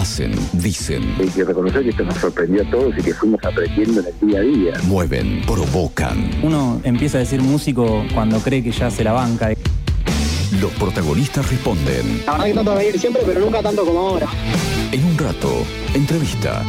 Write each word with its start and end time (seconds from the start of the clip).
Hacen, 0.00 0.32
dicen, 0.54 1.14
Hay 1.20 1.28
que 1.28 1.44
reconocer 1.44 1.82
que 1.82 1.90
esto 1.90 2.04
nos 2.04 2.16
sorprendió 2.16 2.62
a 2.62 2.70
todos 2.70 2.96
y 2.96 3.02
que 3.02 3.12
fuimos 3.12 3.38
aprendiendo 3.44 4.00
en 4.00 4.06
el 4.06 4.28
día 4.28 4.38
a 4.38 4.42
día. 4.42 4.72
mueven, 4.84 5.42
provocan. 5.42 6.30
Uno 6.42 6.80
empieza 6.84 7.18
a 7.18 7.20
decir 7.20 7.42
músico 7.42 8.02
cuando 8.14 8.38
cree 8.38 8.62
que 8.62 8.72
ya 8.72 8.90
se 8.90 9.04
la 9.04 9.12
banca. 9.12 9.50
Los 10.58 10.72
protagonistas 10.72 11.50
responden. 11.50 12.22
La 12.24 12.32
verdad 12.32 12.46
que 12.46 12.52
trato 12.54 12.70
de 12.70 12.76
venir 12.78 12.98
siempre, 12.98 13.22
pero 13.26 13.40
nunca 13.40 13.60
tanto 13.60 13.84
como 13.84 13.98
ahora. 13.98 14.26
En 14.90 15.04
un 15.04 15.18
rato, 15.18 15.66
entrevista. 15.92 16.64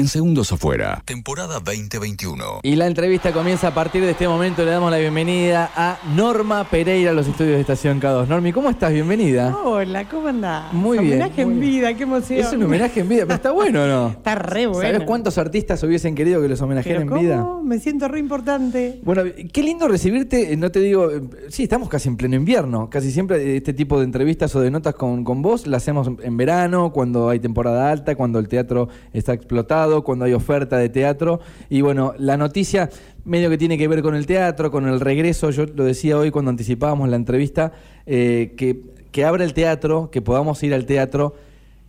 En 0.00 0.08
Segundos 0.08 0.50
Afuera, 0.50 1.02
temporada 1.04 1.60
2021. 1.60 2.60
Y 2.62 2.76
la 2.76 2.86
entrevista 2.86 3.34
comienza 3.34 3.68
a 3.68 3.74
partir 3.74 4.00
de 4.00 4.12
este 4.12 4.26
momento. 4.26 4.64
Le 4.64 4.70
damos 4.70 4.90
la 4.90 4.96
bienvenida 4.96 5.70
a 5.76 5.98
Norma 6.16 6.64
Pereira 6.64 7.10
a 7.10 7.12
los 7.12 7.28
estudios 7.28 7.56
de 7.56 7.60
Estación 7.60 8.00
K2. 8.00 8.26
Normi, 8.26 8.50
¿cómo 8.50 8.70
estás? 8.70 8.94
Bienvenida. 8.94 9.54
Hola, 9.62 10.08
¿cómo 10.08 10.28
andás? 10.28 10.72
Muy 10.72 10.96
bien, 11.00 11.20
Homenaje 11.20 11.44
muy 11.44 11.52
en 11.52 11.60
bien. 11.60 11.72
vida, 11.72 11.94
qué 11.94 12.02
emoción. 12.04 12.40
Es 12.40 12.50
un 12.50 12.62
homenaje 12.62 13.00
en 13.00 13.10
vida, 13.10 13.24
pero 13.24 13.34
está 13.34 13.50
bueno 13.50 13.82
o 13.82 13.86
no. 13.86 14.08
Está 14.16 14.36
re 14.36 14.66
bueno. 14.68 14.90
¿Sabes 14.90 15.06
cuántos 15.06 15.36
artistas 15.36 15.82
hubiesen 15.82 16.14
querido 16.14 16.40
que 16.40 16.48
los 16.48 16.62
homenajeen 16.62 17.02
en 17.02 17.18
vida? 17.18 17.46
Me 17.62 17.78
siento 17.78 18.08
re 18.08 18.20
importante. 18.20 19.00
Bueno, 19.04 19.24
qué 19.52 19.62
lindo 19.62 19.86
recibirte, 19.86 20.54
eh, 20.54 20.56
no 20.56 20.70
te 20.70 20.80
digo, 20.80 21.10
eh, 21.10 21.20
sí, 21.50 21.64
estamos 21.64 21.90
casi 21.90 22.08
en 22.08 22.16
pleno 22.16 22.36
invierno, 22.36 22.88
casi 22.88 23.10
siempre 23.10 23.36
eh, 23.36 23.56
este 23.58 23.74
tipo 23.74 23.98
de 23.98 24.06
entrevistas 24.06 24.56
o 24.56 24.60
de 24.60 24.70
notas 24.70 24.94
con, 24.94 25.24
con 25.24 25.42
vos 25.42 25.66
las 25.66 25.82
hacemos 25.82 26.10
en 26.22 26.36
verano, 26.38 26.90
cuando 26.90 27.28
hay 27.28 27.38
temporada 27.38 27.90
alta, 27.90 28.16
cuando 28.16 28.38
el 28.38 28.48
teatro 28.48 28.88
está 29.12 29.34
explotado, 29.34 29.89
cuando 30.04 30.24
hay 30.24 30.32
oferta 30.32 30.78
de 30.78 30.88
teatro. 30.88 31.40
Y 31.68 31.80
bueno, 31.80 32.14
la 32.18 32.36
noticia 32.36 32.90
medio 33.24 33.50
que 33.50 33.58
tiene 33.58 33.76
que 33.76 33.88
ver 33.88 34.02
con 34.02 34.14
el 34.14 34.26
teatro, 34.26 34.70
con 34.70 34.88
el 34.88 35.00
regreso, 35.00 35.50
yo 35.50 35.66
lo 35.66 35.84
decía 35.84 36.16
hoy 36.16 36.30
cuando 36.30 36.50
anticipábamos 36.50 37.08
la 37.08 37.16
entrevista, 37.16 37.72
eh, 38.06 38.54
que, 38.56 38.80
que 39.12 39.24
abra 39.24 39.44
el 39.44 39.52
teatro, 39.52 40.10
que 40.10 40.22
podamos 40.22 40.62
ir 40.62 40.74
al 40.74 40.86
teatro, 40.86 41.34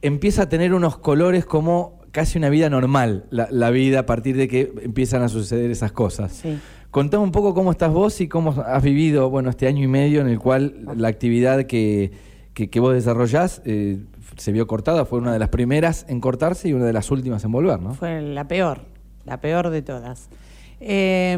empieza 0.01 0.43
a 0.43 0.49
tener 0.49 0.73
unos 0.73 0.97
colores 0.97 1.45
como 1.45 1.99
casi 2.11 2.37
una 2.37 2.49
vida 2.49 2.69
normal, 2.69 3.25
la, 3.29 3.47
la 3.51 3.69
vida 3.69 3.99
a 3.99 4.05
partir 4.05 4.35
de 4.35 4.47
que 4.47 4.73
empiezan 4.83 5.21
a 5.21 5.29
suceder 5.29 5.71
esas 5.71 5.91
cosas. 5.91 6.33
Sí. 6.33 6.57
Contame 6.91 7.23
un 7.23 7.31
poco 7.31 7.53
cómo 7.53 7.71
estás 7.71 7.91
vos 7.91 8.19
y 8.19 8.27
cómo 8.27 8.51
has 8.65 8.83
vivido 8.83 9.29
bueno, 9.29 9.49
este 9.49 9.65
año 9.67 9.81
y 9.81 9.87
medio 9.87 10.19
en 10.19 10.27
el 10.27 10.39
cual 10.39 10.75
la 10.97 11.07
actividad 11.07 11.63
que, 11.63 12.11
que, 12.53 12.69
que 12.69 12.79
vos 12.81 12.93
desarrollás 12.93 13.61
eh, 13.63 13.99
se 14.37 14.51
vio 14.51 14.67
cortada, 14.67 15.05
fue 15.05 15.19
una 15.19 15.33
de 15.33 15.39
las 15.39 15.49
primeras 15.49 16.05
en 16.07 16.19
cortarse 16.19 16.69
y 16.69 16.73
una 16.73 16.85
de 16.85 16.93
las 16.93 17.11
últimas 17.11 17.43
en 17.43 17.51
volver, 17.51 17.81
¿no? 17.81 17.93
Fue 17.93 18.21
la 18.21 18.47
peor, 18.47 18.81
la 19.25 19.41
peor 19.41 19.69
de 19.69 19.81
todas. 19.81 20.29
Eh, 20.79 21.33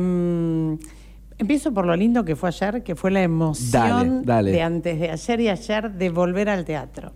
empiezo 1.38 1.74
por 1.74 1.86
lo 1.86 1.96
lindo 1.96 2.24
que 2.26 2.36
fue 2.36 2.50
ayer, 2.50 2.84
que 2.84 2.96
fue 2.96 3.12
la 3.12 3.22
emoción 3.22 3.72
Dale, 3.72 4.22
dale. 4.24 4.52
de 4.52 4.62
antes 4.62 5.00
de 5.00 5.10
ayer 5.10 5.42
y 5.42 5.50
ayer 5.50 5.92
de 5.92 6.10
volver 6.10 6.50
al 6.50 6.66
teatro. 6.66 7.12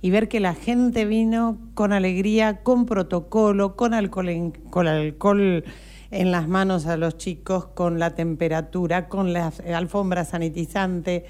Y 0.00 0.10
ver 0.10 0.28
que 0.28 0.38
la 0.38 0.54
gente 0.54 1.04
vino 1.04 1.58
con 1.74 1.92
alegría, 1.92 2.62
con 2.62 2.86
protocolo, 2.86 3.74
con 3.74 3.94
alcohol 3.94 4.28
en, 4.28 4.50
con 4.52 4.86
alcohol 4.86 5.64
en 6.10 6.30
las 6.30 6.48
manos 6.48 6.86
a 6.86 6.96
los 6.96 7.16
chicos, 7.16 7.66
con 7.66 7.98
la 7.98 8.14
temperatura, 8.14 9.08
con 9.08 9.32
la 9.32 9.52
alfombra 9.74 10.24
sanitizante, 10.24 11.24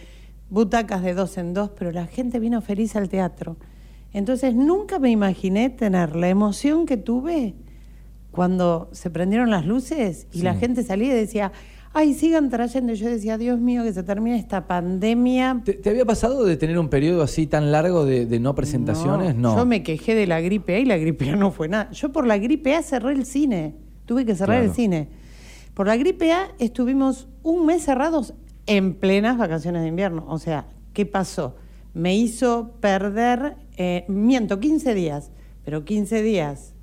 butacas 0.51 1.03
de 1.03 1.15
dos 1.15 1.39
en 1.39 1.55
dos, 1.55 1.71
pero 1.71 1.93
la 1.93 2.07
gente 2.07 2.39
vino 2.39 2.61
feliz 2.61 2.95
al 2.95 3.09
teatro. 3.09 3.57
Entonces 4.13 4.55
nunca 4.55 4.99
me 4.99 5.11
imaginé 5.11 5.71
tener 5.71 6.17
la 6.17 6.29
emoción 6.29 6.87
que 6.87 6.97
tuve 6.97 7.55
cuando 8.31 8.89
se 8.93 9.11
prendieron 9.11 9.51
las 9.51 9.67
luces 9.67 10.27
y 10.33 10.39
Sí. 10.39 10.45
la 10.45 10.55
gente 10.55 10.83
salía 10.83 11.09
y 11.13 11.17
decía, 11.17 11.53
ay, 11.93 12.15
sigan 12.15 12.49
trayendo. 12.51 12.93
Y 12.93 12.97
yo 12.97 13.09
decía, 13.09 13.37
Dios 13.39 13.59
mío, 13.61 13.83
que 13.83 13.93
se 13.93 14.03
termine 14.03 14.39
esta 14.39 14.67
pandemia. 14.67 15.61
¿Te, 15.65 15.75
te 15.75 15.91
había 15.91 16.05
pasado 16.05 16.45
de 16.45 16.57
tener 16.57 16.79
un 16.79 16.89
periodo 16.89 17.23
así 17.23 17.47
tan 17.47 17.73
largo 17.73 18.05
de, 18.05 18.27
de 18.27 18.41
no 18.41 18.55
presentaciones? 18.55 19.35
No. 19.37 19.57
Yo 19.57 19.67
me 19.67 19.83
quejé 19.83 20.15
de 20.15 20.27
la 20.27 20.41
gripe 20.41 20.77
A 20.77 20.79
y 20.79 20.85
la 20.85 20.97
gripe 20.99 21.31
A 21.31 21.37
no 21.37 21.51
fue 21.51 21.69
nada. 21.69 21.91
Yo 21.91 22.13
por 22.13 22.27
la 22.27 22.39
gripe 22.39 22.75
A 22.75 22.83
cerré 22.83 23.13
el 23.13 23.25
cine. 23.27 23.75
Tuve 24.07 24.25
que 24.25 24.35
cerrar 24.35 24.57
Claro. 24.59 24.71
el 24.71 24.75
cine. 24.77 25.09
Por 25.75 25.87
la 25.87 25.97
gripe 25.97 26.33
A 26.33 26.49
estuvimos 26.59 27.29
un 27.43 27.67
mes 27.67 27.83
cerrados 27.85 28.35
en 28.67 28.95
plenas 28.95 29.37
vacaciones 29.39 29.83
de 29.83 29.89
invierno. 29.89 30.25
O 30.29 30.39
sea, 30.39 30.67
¿qué 30.93 31.07
pasó? 31.07 31.57
Me 31.95 32.17
hizo 32.17 32.73
perder, 32.81 33.57
eh, 33.79 34.05
miento, 34.09 34.61
15 34.61 34.93
días, 34.95 35.31
pero 35.65 35.85
15 35.87 36.23
días 36.23 36.75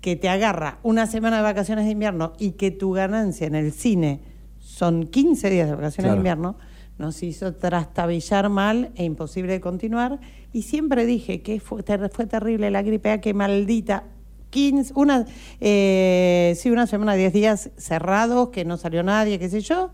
que 0.00 0.16
te 0.16 0.28
agarra 0.28 0.78
una 0.82 1.06
semana 1.06 1.36
de 1.36 1.42
vacaciones 1.44 1.84
de 1.84 1.92
invierno 1.92 2.32
y 2.38 2.52
que 2.52 2.70
tu 2.72 2.92
ganancia 2.92 3.46
en 3.46 3.54
el 3.54 3.72
cine 3.72 4.20
son 4.58 5.06
15 5.06 5.50
días 5.50 5.68
de 5.68 5.74
vacaciones 5.74 6.10
Claro. 6.10 6.14
de 6.14 6.18
invierno, 6.18 6.56
nos 6.98 7.22
hizo 7.22 7.54
trastabillar 7.54 8.48
mal 8.48 8.92
e 8.96 9.04
imposible 9.04 9.52
de 9.52 9.60
continuar. 9.60 10.20
Y 10.52 10.62
siempre 10.62 11.04
dije 11.06 11.42
que 11.42 11.58
fue, 11.60 11.82
ter- 11.82 12.10
fue 12.10 12.26
terrible 12.26 12.70
la 12.70 12.82
gripe 12.82 13.10
A, 13.10 13.20
que 13.20 13.34
maldita. 13.34 14.04
15, 14.50 14.92
una, 14.96 15.24
eh, 15.60 16.52
sí, 16.56 16.70
una 16.70 16.86
semana, 16.86 17.14
10 17.14 17.32
días 17.32 17.70
cerrados, 17.78 18.50
que 18.50 18.64
no 18.66 18.76
salió 18.76 19.02
nadie, 19.02 19.38
qué 19.38 19.48
sé 19.48 19.60
yo, 19.62 19.90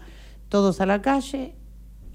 todos 0.48 0.80
a 0.80 0.86
la 0.86 1.00
calle. 1.00 1.54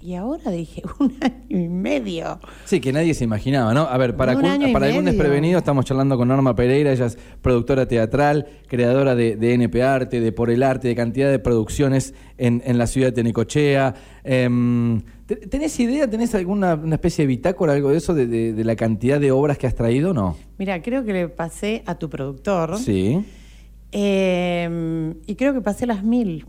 Y 0.06 0.16
ahora 0.16 0.52
dije, 0.52 0.82
un 1.00 1.14
año 1.22 1.36
y 1.64 1.70
medio. 1.70 2.40
Sí, 2.66 2.82
que 2.82 2.92
nadie 2.92 3.14
se 3.14 3.24
imaginaba, 3.24 3.74
¿no? 3.74 3.84
A 3.84 3.98
ver, 3.98 4.18
para, 4.18 4.34
para 4.38 4.86
algún 4.88 5.06
desprevenido 5.06 5.58
estamos 5.60 5.86
charlando 5.86 6.18
con 6.18 6.28
Norma 6.28 6.56
Pereira, 6.56 6.92
ella 6.92 7.06
es 7.06 7.18
productora 7.42 7.88
teatral, 7.88 8.48
creadora 8.68 9.16
de, 9.16 9.38
de 9.38 9.54
NP 9.54 9.82
Arte, 9.82 10.20
de 10.20 10.32
Por 10.34 10.50
el 10.50 10.62
Arte, 10.62 10.90
de 10.90 10.96
cantidad 10.96 11.32
de 11.32 11.40
producciones 11.40 12.14
en, 12.38 12.62
en 12.66 12.78
la 12.78 12.88
ciudad 12.88 13.08
de 13.08 13.12
Tenecochea. 13.14 13.94
Em, 14.26 15.02
¿te- 15.26 15.38
¿Tenés 15.38 15.80
idea, 15.80 16.10
tenés 16.10 16.36
alguna 16.36 16.74
una 16.76 16.96
especie 16.96 17.24
de 17.24 17.28
bitácora, 17.28 17.72
algo 17.72 17.92
de 17.92 17.98
eso, 17.98 18.14
de, 18.14 18.28
de- 18.28 18.52
de 18.52 18.64
la 18.66 18.76
cantidad 18.76 19.22
de 19.22 19.32
obras 19.32 19.58
que 19.58 19.68
has 19.68 19.76
traído 19.76 20.12
o 20.12 20.14
no? 20.14 20.36
Mira, 20.58 20.82
creo 20.82 21.06
que 21.06 21.14
le 21.14 21.30
pasé 21.30 21.82
a 21.86 21.96
tu 21.98 22.10
productor. 22.10 22.78
Sí. 22.78 23.24
Eh, 23.94 25.14
y 25.28 25.36
creo 25.36 25.54
que 25.54 25.62
pasé 25.62 25.86
las 25.86 26.04
mil. 26.04 26.46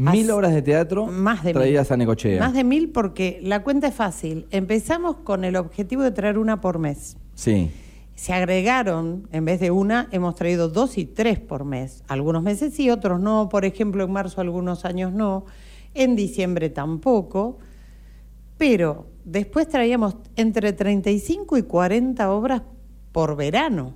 Mil 0.00 0.30
As- 0.30 0.36
obras 0.36 0.54
de 0.54 0.62
teatro 0.62 1.06
Más 1.06 1.44
de 1.44 1.52
traídas 1.52 1.88
mil. 1.88 1.92
a 1.94 1.96
Necochea. 1.98 2.40
Más 2.40 2.54
de 2.54 2.64
mil 2.64 2.88
porque 2.90 3.38
la 3.42 3.62
cuenta 3.62 3.86
es 3.88 3.94
fácil. 3.94 4.46
Empezamos 4.50 5.16
con 5.16 5.44
el 5.44 5.56
objetivo 5.56 6.02
de 6.02 6.10
traer 6.10 6.38
una 6.38 6.60
por 6.62 6.78
mes. 6.78 7.16
Sí. 7.34 7.70
Se 8.14 8.32
agregaron, 8.32 9.28
en 9.32 9.44
vez 9.44 9.60
de 9.60 9.70
una, 9.70 10.08
hemos 10.10 10.34
traído 10.36 10.68
dos 10.68 10.96
y 10.98 11.04
tres 11.04 11.38
por 11.38 11.64
mes. 11.64 12.02
Algunos 12.08 12.42
meses 12.42 12.72
sí, 12.74 12.88
otros 12.90 13.20
no. 13.20 13.48
Por 13.50 13.64
ejemplo, 13.64 14.04
en 14.04 14.10
marzo 14.12 14.40
algunos 14.40 14.84
años 14.86 15.12
no. 15.12 15.44
En 15.94 16.16
diciembre 16.16 16.70
tampoco. 16.70 17.58
Pero 18.58 19.06
después 19.24 19.68
traíamos 19.68 20.16
entre 20.36 20.72
35 20.72 21.56
y 21.58 21.62
40 21.62 22.30
obras 22.32 22.62
por 23.12 23.36
verano. 23.36 23.94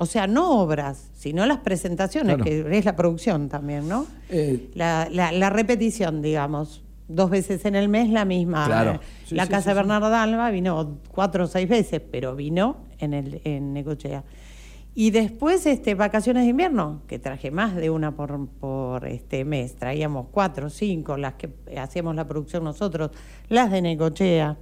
O 0.00 0.06
sea, 0.06 0.26
no 0.26 0.60
obras, 0.60 1.10
sino 1.14 1.44
las 1.46 1.58
presentaciones, 1.58 2.36
Claro. 2.36 2.44
que 2.44 2.78
es 2.78 2.84
la 2.84 2.94
producción 2.96 3.48
también, 3.48 3.88
¿no? 3.88 4.06
Eh, 4.28 4.70
La, 4.74 5.08
la- 5.10 5.32
la 5.32 5.50
repetición, 5.50 6.22
digamos. 6.22 6.82
Dos 7.08 7.30
veces 7.30 7.64
en 7.64 7.74
el 7.74 7.88
mes 7.88 8.10
la 8.10 8.24
misma. 8.24 8.66
Claro. 8.66 8.92
Eh, 8.92 9.00
Sí, 9.26 9.34
la 9.34 9.44
sí, 9.44 9.50
casa 9.50 9.62
sí, 9.62 9.68
de. 9.70 9.74
Bernardo 9.74 10.14
Alba 10.14 10.50
vino 10.50 10.98
cuatro 11.10 11.44
o 11.44 11.46
seis 11.46 11.68
veces, 11.68 12.00
pero 12.10 12.36
vino 12.36 12.76
en, 12.98 13.14
el, 13.14 13.40
en 13.44 13.72
Necochea. 13.72 14.24
Y 14.94 15.10
después 15.10 15.64
este, 15.66 15.94
vacaciones 15.94 16.42
de 16.44 16.50
invierno, 16.50 17.02
que 17.06 17.18
traje 17.18 17.50
más 17.50 17.74
de 17.76 17.88
una 17.88 18.14
por, 18.16 18.48
por 18.48 19.06
este 19.06 19.44
mes. 19.44 19.76
Traíamos 19.76 20.26
cuatro, 20.30 20.68
cinco, 20.70 21.16
las 21.16 21.34
que 21.34 21.50
hacíamos 21.78 22.14
la 22.16 22.26
producción 22.26 22.64
nosotros, 22.64 23.10
las 23.48 23.70
de 23.70 23.80
Necochea. 23.80 24.56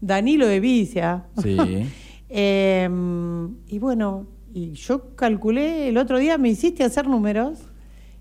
Danilo 0.00 0.46
de 0.48 0.60
Vicia. 0.60 1.24
Sí. 1.42 1.56
Em, 2.34 3.56
y 3.68 3.78
bueno, 3.78 4.26
y 4.54 4.72
yo 4.72 5.14
calculé, 5.16 5.88
el 5.88 5.98
otro 5.98 6.18
día 6.18 6.38
me 6.38 6.48
hiciste 6.48 6.84
hacer 6.84 7.06
números 7.06 7.58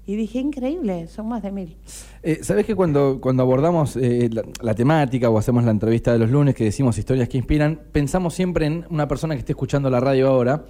y 0.07 0.15
dije, 0.15 0.39
increíble, 0.39 1.07
son 1.07 1.27
más 1.29 1.43
de 1.43 1.51
mil. 1.51 1.77
Eh, 2.23 2.39
¿Sabés 2.41 2.65
que 2.65 2.75
cuando, 2.75 3.19
cuando 3.21 3.43
abordamos 3.43 3.95
eh, 3.95 4.29
la, 4.31 4.43
la 4.61 4.73
temática 4.73 5.29
o 5.29 5.37
hacemos 5.37 5.63
la 5.63 5.71
entrevista 5.71 6.11
de 6.11 6.19
los 6.19 6.29
lunes, 6.29 6.55
que 6.55 6.63
decimos 6.63 6.97
historias 6.97 7.29
que 7.29 7.37
inspiran, 7.37 7.79
pensamos 7.91 8.33
siempre 8.33 8.65
en 8.65 8.85
una 8.89 9.07
persona 9.07 9.35
que 9.35 9.39
esté 9.39 9.53
escuchando 9.53 9.89
la 9.89 9.99
radio 9.99 10.27
ahora, 10.27 10.65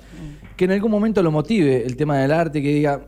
que 0.57 0.65
en 0.65 0.71
algún 0.71 0.91
momento 0.91 1.23
lo 1.23 1.31
motive 1.31 1.85
el 1.85 1.95
tema 1.95 2.17
del 2.17 2.31
arte, 2.31 2.61
que 2.61 2.73
diga, 2.73 3.07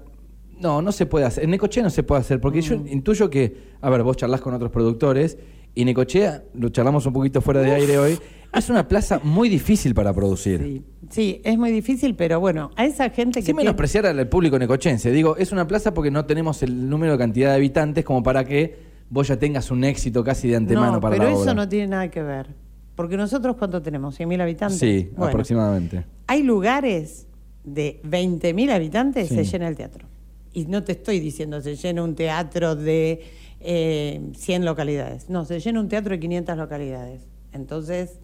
no, 0.60 0.81
no 0.81 0.92
se 0.92 1.06
puede 1.06 1.25
hacer, 1.25 1.44
en 1.44 1.51
Necochea 1.51 1.83
no 1.83 1.89
se 1.89 2.04
puede 2.04 2.22
hacer, 2.22 2.39
porque 2.39 2.62
yo 2.62 2.75
intuyo 2.75 3.30
que, 3.30 3.74
a 3.81 3.89
ver, 3.89 4.01
vos 4.04 4.16
charlas 4.16 4.42
con 4.42 4.54
otros 4.54 4.72
productores, 4.72 5.38
y 5.75 5.86
Necochea, 5.86 6.44
lo 6.54 6.69
charlamos 6.69 7.06
un 7.06 7.13
poquito 7.13 7.42
fuera 7.42 7.62
de 7.62 7.74
aire 7.74 7.98
hoy, 7.98 8.18
es 8.59 8.69
una 8.69 8.88
plaza 8.88 9.19
muy 9.23 9.50
difícil 9.50 9.94
para 9.94 10.13
producir. 10.13 10.59
Sí, 10.61 10.83
sí, 11.09 11.41
es 11.44 11.57
muy 11.57 11.71
difícil, 11.71 12.15
pero 12.15 12.39
bueno, 12.39 12.71
a 12.75 12.85
esa 12.85 13.09
gente 13.09 13.39
que... 13.39 13.45
Sin 13.45 13.55
tiene- 13.55 13.61
menospreciar 13.69 14.05
al 14.05 14.27
público 14.27 14.57
necochense. 14.59 15.11
Digo, 15.11 15.35
es 15.38 15.51
una 15.51 15.67
plaza 15.67 15.94
porque 15.94 16.11
no 16.11 16.25
tenemos 16.25 16.61
el 16.63 16.89
número 16.89 17.13
de 17.13 17.17
cantidad 17.17 17.50
de 17.50 17.55
habitantes 17.55 18.03
como 18.05 18.21
para 18.23 18.44
que 18.45 18.77
vos 19.09 19.27
ya 19.27 19.38
tengas 19.38 19.69
un 19.71 19.83
éxito 19.83 20.23
casi 20.23 20.47
de 20.50 20.55
antemano 20.55 20.94
no, 20.94 21.00
para 21.00 21.15
pero 21.15 21.25
la 21.25 21.31
eso 21.31 21.41
obra. 21.44 21.53
no 21.53 21.69
tiene 21.69 21.88
nada 21.88 22.09
que 22.09 22.21
ver. 22.21 22.47
Porque 22.95 23.17
nosotros, 23.17 23.55
¿cuánto 23.57 23.81
tenemos? 23.81 24.19
¿100.000 24.19 24.41
habitantes? 24.41 24.79
Sí, 24.79 25.09
Bueno, 25.15 25.25
aproximadamente. 25.27 26.05
Hay 26.27 26.44
lugares 26.44 27.27
de 27.63 28.00
20.000 28.03 28.71
habitantes, 28.71 29.29
Sí. 29.29 29.35
se 29.35 29.44
llena 29.45 29.67
el 29.67 29.75
teatro. 29.75 30.07
Y 30.53 30.65
no 30.65 30.83
te 30.83 30.91
estoy 30.91 31.19
diciendo 31.19 31.59
se 31.61 31.75
llena 31.75 32.03
un 32.03 32.13
teatro 32.13 32.75
de 32.75 33.21
eh, 33.61 34.21
100 34.35 34.65
localidades. 34.65 35.27
No, 35.29 35.45
se 35.45 35.59
llena 35.59 35.79
un 35.79 35.88
teatro 35.89 36.11
de 36.11 36.19
500 36.19 36.57
localidades. 36.57 37.25
Entonces, 37.51 38.19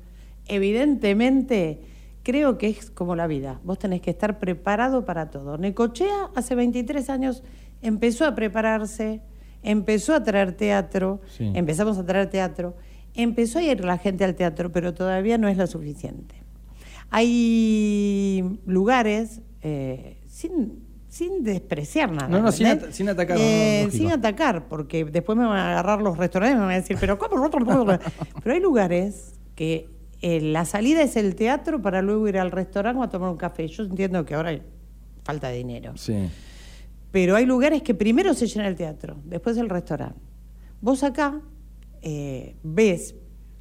evidentemente 0.50 1.82
creo 2.24 2.58
que 2.58 2.68
es 2.68 2.92
como 2.92 3.16
la 3.16 3.28
vida. 3.28 3.60
Vos 3.64 3.80
tenés 3.80 4.02
que 4.02 4.12
estar 4.12 4.40
preparado 4.40 5.06
para 5.06 5.30
todo. 5.30 5.58
Necochea 5.58 6.30
hace 6.36 6.56
23 6.56 7.10
años 7.10 7.44
empezó 7.82 8.26
a 8.26 8.36
prepararse, 8.36 9.22
empezó 9.64 10.14
a 10.14 10.24
traer 10.24 10.52
teatro, 10.54 11.22
Sí. 11.38 11.50
empezamos 11.56 11.98
a 11.98 12.06
traer 12.06 12.30
teatro, 12.30 12.76
empezó 13.16 13.60
a 13.60 13.64
ir 13.64 13.84
la 13.84 13.98
gente 13.98 14.24
al 14.26 14.36
teatro, 14.36 14.72
pero 14.72 14.94
todavía 14.94 15.38
no 15.38 15.48
es 15.48 15.58
lo 15.58 15.66
suficiente. 15.68 16.36
Hay 17.12 18.60
lugares, 18.66 19.42
eh, 19.62 20.18
sin, 20.28 20.84
sin 21.08 21.44
despreciar 21.44 22.12
nada. 22.12 22.28
No, 22.28 22.40
no, 22.42 22.52
sin 22.52 22.68
atacar, 23.10 23.38
no, 23.38 23.44
no, 23.44 23.50
Eh, 23.50 23.82
lógico. 23.86 23.98
sin 23.98 24.12
atacar, 24.12 24.68
porque 24.68 25.06
después 25.06 25.38
me 25.38 25.46
van 25.46 25.58
a 25.58 25.72
agarrar 25.72 26.02
los 26.02 26.18
restaurantes 26.18 26.56
y 26.56 26.60
me 26.60 26.66
van 26.66 26.74
a 26.74 26.80
decir, 26.80 26.98
pero 27.00 27.18
¿cómo? 27.18 27.50
Pero 28.44 28.56
hay 28.56 28.62
lugares 28.62 29.34
que 29.56 29.88
eh, 30.22 30.42
la 30.42 30.66
salida 30.66 31.02
es 31.02 31.16
el 31.16 31.36
teatro 31.36 31.82
para 31.82 32.02
luego 32.02 32.28
ir 32.28 32.38
al 32.38 32.52
restaurante 32.52 33.00
o 33.00 33.04
a 33.04 33.10
tomar 33.10 33.30
un 33.30 33.38
café. 33.38 33.68
Yo 33.68 33.84
entiendo 33.84 34.26
que 34.26 34.36
ahora 34.36 34.50
hay 34.50 34.62
falta 35.24 35.50
de 35.50 35.58
dinero. 35.58 35.94
Sí. 35.96 36.30
Pero 37.12 37.36
hay 37.36 37.46
lugares 37.46 37.82
que 37.82 37.94
primero 37.94 38.34
se 38.34 38.48
llena 38.48 38.68
el 38.68 38.76
teatro, 38.76 39.18
después 39.24 39.58
el 39.58 39.70
restaurante. 39.70 40.20
Vos 40.82 41.04
acá 41.04 41.42
eh, 42.02 42.56
ves 42.64 43.16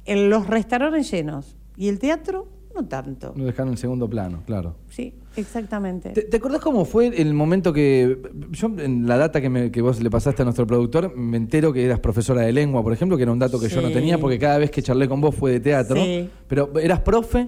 en 0.05 0.29
los 0.29 0.47
restaurantes 0.47 1.09
llenos 1.11 1.55
y 1.75 1.87
el 1.87 1.99
teatro 1.99 2.47
no 2.75 2.85
tanto. 2.87 3.33
Lo 3.35 3.45
dejaron 3.45 3.71
en 3.73 3.77
segundo 3.77 4.09
plano, 4.09 4.43
claro. 4.45 4.75
Sí, 4.89 5.13
exactamente. 5.35 6.11
¿Te, 6.11 6.21
te 6.23 6.37
acordás 6.37 6.61
cómo 6.61 6.85
fue 6.85 7.07
el 7.07 7.33
momento 7.33 7.73
que. 7.73 8.17
Yo, 8.51 8.67
en 8.77 9.07
la 9.07 9.17
data 9.17 9.41
que, 9.41 9.49
me- 9.49 9.71
que 9.71 9.81
vos 9.81 10.01
le 10.01 10.09
pasaste 10.09 10.41
a 10.41 10.45
nuestro 10.45 10.65
productor, 10.67 11.15
me 11.15 11.37
entero 11.37 11.73
que 11.73 11.83
eras 11.83 11.99
profesora 11.99 12.41
de 12.41 12.53
lengua, 12.53 12.81
por 12.83 12.93
ejemplo, 12.93 13.17
que 13.17 13.23
era 13.23 13.31
un 13.31 13.39
dato 13.39 13.59
que 13.59 13.69
yo 13.69 13.81
no 13.81 13.89
tenía, 13.91 14.17
porque 14.17 14.39
cada 14.39 14.57
vez 14.57 14.71
que 14.71 14.81
charlé 14.81 15.07
con 15.09 15.19
vos 15.21 15.35
fue 15.35 15.51
de 15.53 15.59
teatro. 15.59 15.95
Sí. 15.97 16.29
Pero 16.47 16.71
eras 16.79 17.01
profe. 17.01 17.47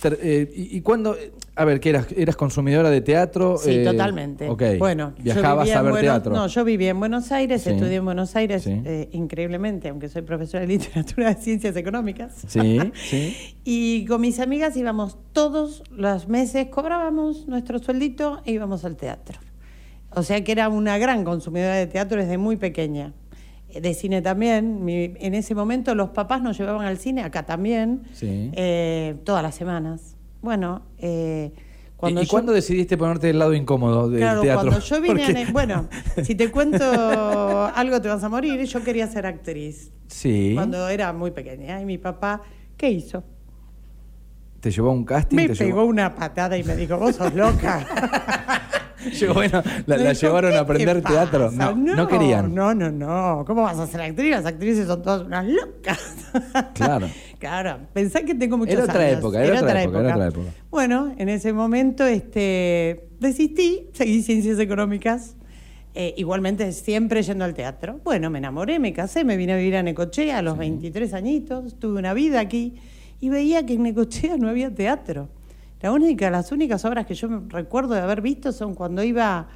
ter- 0.00 0.18
eh, 0.22 0.52
¿Y, 0.54 0.76
y 0.76 0.80
cuándo.? 0.82 1.16
A 1.56 1.64
ver, 1.64 1.78
¿qué 1.78 1.90
eras? 1.90 2.06
¿Eras 2.16 2.34
consumidora 2.34 2.90
de 2.90 3.00
teatro? 3.00 3.56
Sí, 3.58 3.70
Eh, 3.70 3.84
totalmente. 3.84 4.48
Ok. 4.48 4.62
Bueno, 4.78 5.12
¿Viajabas 5.18 5.70
a 5.70 5.82
ver 5.82 5.92
Buenos- 5.92 6.00
teatro? 6.00 6.32
No, 6.32 6.48
yo 6.48 6.64
vivía 6.64 6.90
en 6.90 6.98
Buenos 6.98 7.30
Aires, 7.30 7.62
Sí. 7.62 7.70
estudié 7.70 7.96
en 7.96 8.04
Buenos 8.04 8.34
Aires 8.34 8.64
Sí. 8.64 8.82
eh, 8.84 9.08
increíblemente, 9.12 9.88
aunque 9.88 10.08
soy 10.08 10.22
profesora 10.22 10.62
de 10.62 10.66
literatura 11.18 11.32
de 11.32 11.40
ciencias 11.40 11.76
económicas. 11.76 12.32
Sí, 12.48 12.80
sí. 12.94 13.36
Y 13.62 14.04
con 14.06 14.20
mis 14.20 14.40
amigas 14.40 14.76
íbamos 14.76 15.16
todos 15.32 15.84
los 15.92 16.26
meses, 16.28 16.66
cobrábamos 16.70 17.46
nuestro 17.46 17.78
sueldito 17.78 18.40
e 18.44 18.50
íbamos 18.52 18.84
al 18.84 18.96
teatro. 18.96 19.38
O 20.10 20.24
sea 20.24 20.42
que 20.42 20.50
era 20.50 20.68
una 20.68 20.98
gran 20.98 21.22
consumidora 21.22 21.74
de 21.76 21.86
teatro 21.86 22.20
desde 22.20 22.36
muy 22.36 22.56
pequeña. 22.56 23.12
Eh, 23.68 23.80
De 23.80 23.94
cine 23.94 24.22
también. 24.22 24.84
Mi- 24.84 25.12
en 25.20 25.34
ese 25.34 25.54
momento 25.54 25.94
los 25.94 26.10
papás 26.10 26.42
nos 26.42 26.58
llevaban 26.58 26.84
al 26.84 26.98
cine, 26.98 27.22
acá 27.22 27.44
también, 27.46 28.02
Sí. 28.12 28.50
eh, 28.54 29.14
todas 29.24 29.42
las 29.44 29.54
semanas. 29.54 30.13
Bueno, 30.44 30.82
eh, 30.98 31.52
cuando 31.96 32.20
¿Y, 32.20 32.24
yo- 32.26 32.30
cuándo 32.30 32.52
decidiste 32.52 32.98
ponerte 32.98 33.28
del 33.28 33.38
lado 33.38 33.54
incómodo 33.54 34.10
del 34.10 34.20
Claro, 34.20 34.42
teatro? 34.42 34.68
cuando 34.70 34.84
yo 34.84 35.00
vine 35.00 35.24
a 35.48 35.52
Bueno, 35.52 35.88
si 36.22 36.34
te 36.34 36.50
cuento 36.50 36.84
algo 37.74 38.00
te 38.02 38.08
vas 38.08 38.22
a 38.22 38.28
morir. 38.28 38.62
Yo 38.64 38.84
quería 38.84 39.06
ser 39.06 39.24
actriz 39.24 39.90
Sí. 40.08 40.52
cuando 40.54 40.86
era 40.90 41.14
muy 41.14 41.30
pequeña. 41.30 41.80
Y 41.80 41.86
mi 41.86 41.96
papá, 41.96 42.42
¿qué 42.76 42.90
hizo? 42.90 43.24
¿Te 44.60 44.70
llevó 44.70 44.90
a 44.90 44.92
un 44.92 45.04
casting? 45.06 45.36
Me 45.36 45.48
¿Te 45.48 45.54
pegó 45.56 45.80
llevó- 45.80 45.84
una 45.88 46.14
patada 46.14 46.58
y 46.58 46.64
me 46.64 46.76
dijo, 46.76 46.98
vos 46.98 47.16
sos 47.16 47.34
loca. 47.34 47.86
Bueno, 49.34 49.62
la, 49.84 49.98
la 49.98 50.10
dijo, 50.12 50.22
llevaron 50.22 50.50
"¿Qué 50.52 50.56
a 50.56 50.60
te 50.60 50.64
aprender 50.64 51.02
teatro. 51.02 51.44
pasa? 51.50 51.74
No, 51.74 51.94
no, 51.94 52.08
querían. 52.08 52.54
No, 52.54 52.72
no, 52.74 52.90
no. 52.90 53.44
¿Cómo 53.46 53.60
vas 53.60 53.78
a 53.78 53.86
ser 53.86 54.00
actriz? 54.00 54.30
Las 54.30 54.46
actrices 54.46 54.86
son 54.86 55.02
todas 55.02 55.26
unas 55.26 55.44
locas. 55.44 56.00
Claro. 56.72 57.08
Claro, 57.44 57.80
pensá 57.92 58.22
que 58.22 58.34
tengo 58.34 58.56
muchos 58.56 58.72
Era 58.72 58.84
otra 58.84 59.00
años. 59.02 59.18
época, 59.18 59.44
era 59.44 59.60
otra 59.60 59.82
época, 59.82 60.00
era 60.00 60.14
otra 60.14 60.28
época. 60.28 60.50
Bueno, 60.70 61.14
en 61.18 61.28
ese 61.28 61.52
momento 61.52 62.06
este, 62.06 63.08
desistí, 63.20 63.90
seguí 63.92 64.22
ciencias 64.22 64.58
económicas, 64.58 65.36
eh, 65.94 66.14
igualmente 66.16 66.72
siempre 66.72 67.22
yendo 67.22 67.44
al 67.44 67.52
teatro. 67.52 68.00
Bueno, 68.02 68.30
me 68.30 68.38
enamoré, 68.38 68.78
me 68.78 68.94
casé, 68.94 69.24
me 69.24 69.36
vine 69.36 69.52
a 69.52 69.56
vivir 69.58 69.76
a 69.76 69.82
Necochea 69.82 70.38
a 70.38 70.42
los 70.42 70.56
23 70.56 71.12
añitos, 71.12 71.78
tuve 71.78 71.98
una 71.98 72.14
vida 72.14 72.40
aquí 72.40 72.76
y 73.20 73.28
veía 73.28 73.66
que 73.66 73.74
en 73.74 73.82
Necochea 73.82 74.38
no 74.38 74.48
había 74.48 74.74
teatro. 74.74 75.28
La 75.82 75.92
única, 75.92 76.30
las 76.30 76.50
únicas 76.50 76.82
obras 76.86 77.04
que 77.04 77.12
yo 77.14 77.28
me 77.28 77.42
recuerdo 77.50 77.92
de 77.92 78.00
haber 78.00 78.22
visto 78.22 78.52
son 78.52 78.74
cuando 78.74 79.02
iba, 79.02 79.48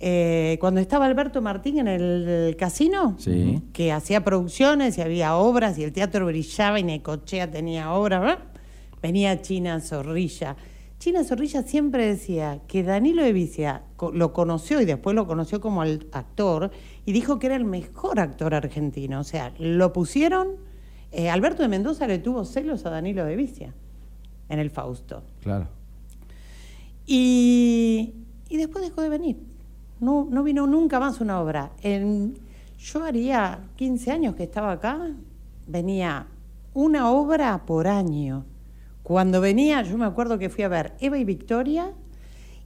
eh, 0.00 0.56
cuando 0.60 0.80
estaba 0.80 1.06
Alberto 1.06 1.40
Martín 1.40 1.78
en 1.78 1.88
el 1.88 2.56
casino, 2.58 3.14
Sí. 3.18 3.62
que 3.72 3.92
hacía 3.92 4.22
producciones 4.24 4.98
y 4.98 5.00
había 5.02 5.36
obras 5.36 5.78
y 5.78 5.84
el 5.84 5.92
teatro 5.92 6.26
brillaba 6.26 6.78
y 6.80 6.82
Necochea 6.82 7.50
tenía 7.50 7.92
obras. 7.92 8.20
¿verdad? 8.20 8.38
Venía 9.02 9.40
China 9.42 9.80
Zorrilla. 9.80 10.56
China 10.98 11.22
Zorrilla 11.24 11.62
siempre 11.62 12.06
decía 12.06 12.60
que 12.66 12.82
Danilo 12.82 13.22
de 13.22 13.32
Vicia 13.32 13.82
co- 13.96 14.10
lo 14.12 14.32
conoció 14.32 14.80
y 14.80 14.84
después 14.86 15.14
lo 15.14 15.26
conoció 15.26 15.60
como 15.60 15.82
actor 15.82 16.70
y 17.04 17.12
dijo 17.12 17.38
que 17.38 17.46
era 17.46 17.56
el 17.56 17.64
mejor 17.64 18.20
actor 18.20 18.54
argentino. 18.54 19.20
O 19.20 19.24
sea, 19.24 19.52
lo 19.58 19.92
pusieron. 19.92 20.56
eh, 21.12 21.28
Alberto 21.30 21.62
de 21.62 21.68
Mendoza 21.68 22.06
le 22.06 22.18
tuvo 22.18 22.44
celos 22.44 22.84
a 22.86 22.90
Danilo 22.90 23.24
de 23.24 23.36
Vicia 23.36 23.74
en 24.48 24.58
el 24.58 24.70
Fausto. 24.70 25.22
Claro. 25.42 25.68
Y, 27.06 28.14
y 28.48 28.56
después 28.56 28.82
dejó 28.84 29.02
de 29.02 29.08
venir. 29.10 29.36
No, 30.00 30.26
no 30.30 30.42
vino 30.42 30.66
nunca 30.66 31.00
más 31.00 31.20
una 31.20 31.40
obra. 31.40 31.70
En- 31.82 32.34
yo 32.78 33.04
haría 33.04 33.60
15 33.76 34.10
años 34.10 34.34
que 34.34 34.42
estaba 34.44 34.72
acá, 34.72 34.98
venía 35.66 36.26
una 36.74 37.10
obra 37.10 37.62
por 37.64 37.86
año. 37.86 38.44
Cuando 39.02 39.40
venía, 39.40 39.82
yo 39.82 39.96
me 39.96 40.04
acuerdo 40.06 40.38
que 40.38 40.50
fui 40.50 40.64
a 40.64 40.68
ver 40.68 40.94
Eva 41.00 41.18
y 41.18 41.24
Victoria 41.24 41.92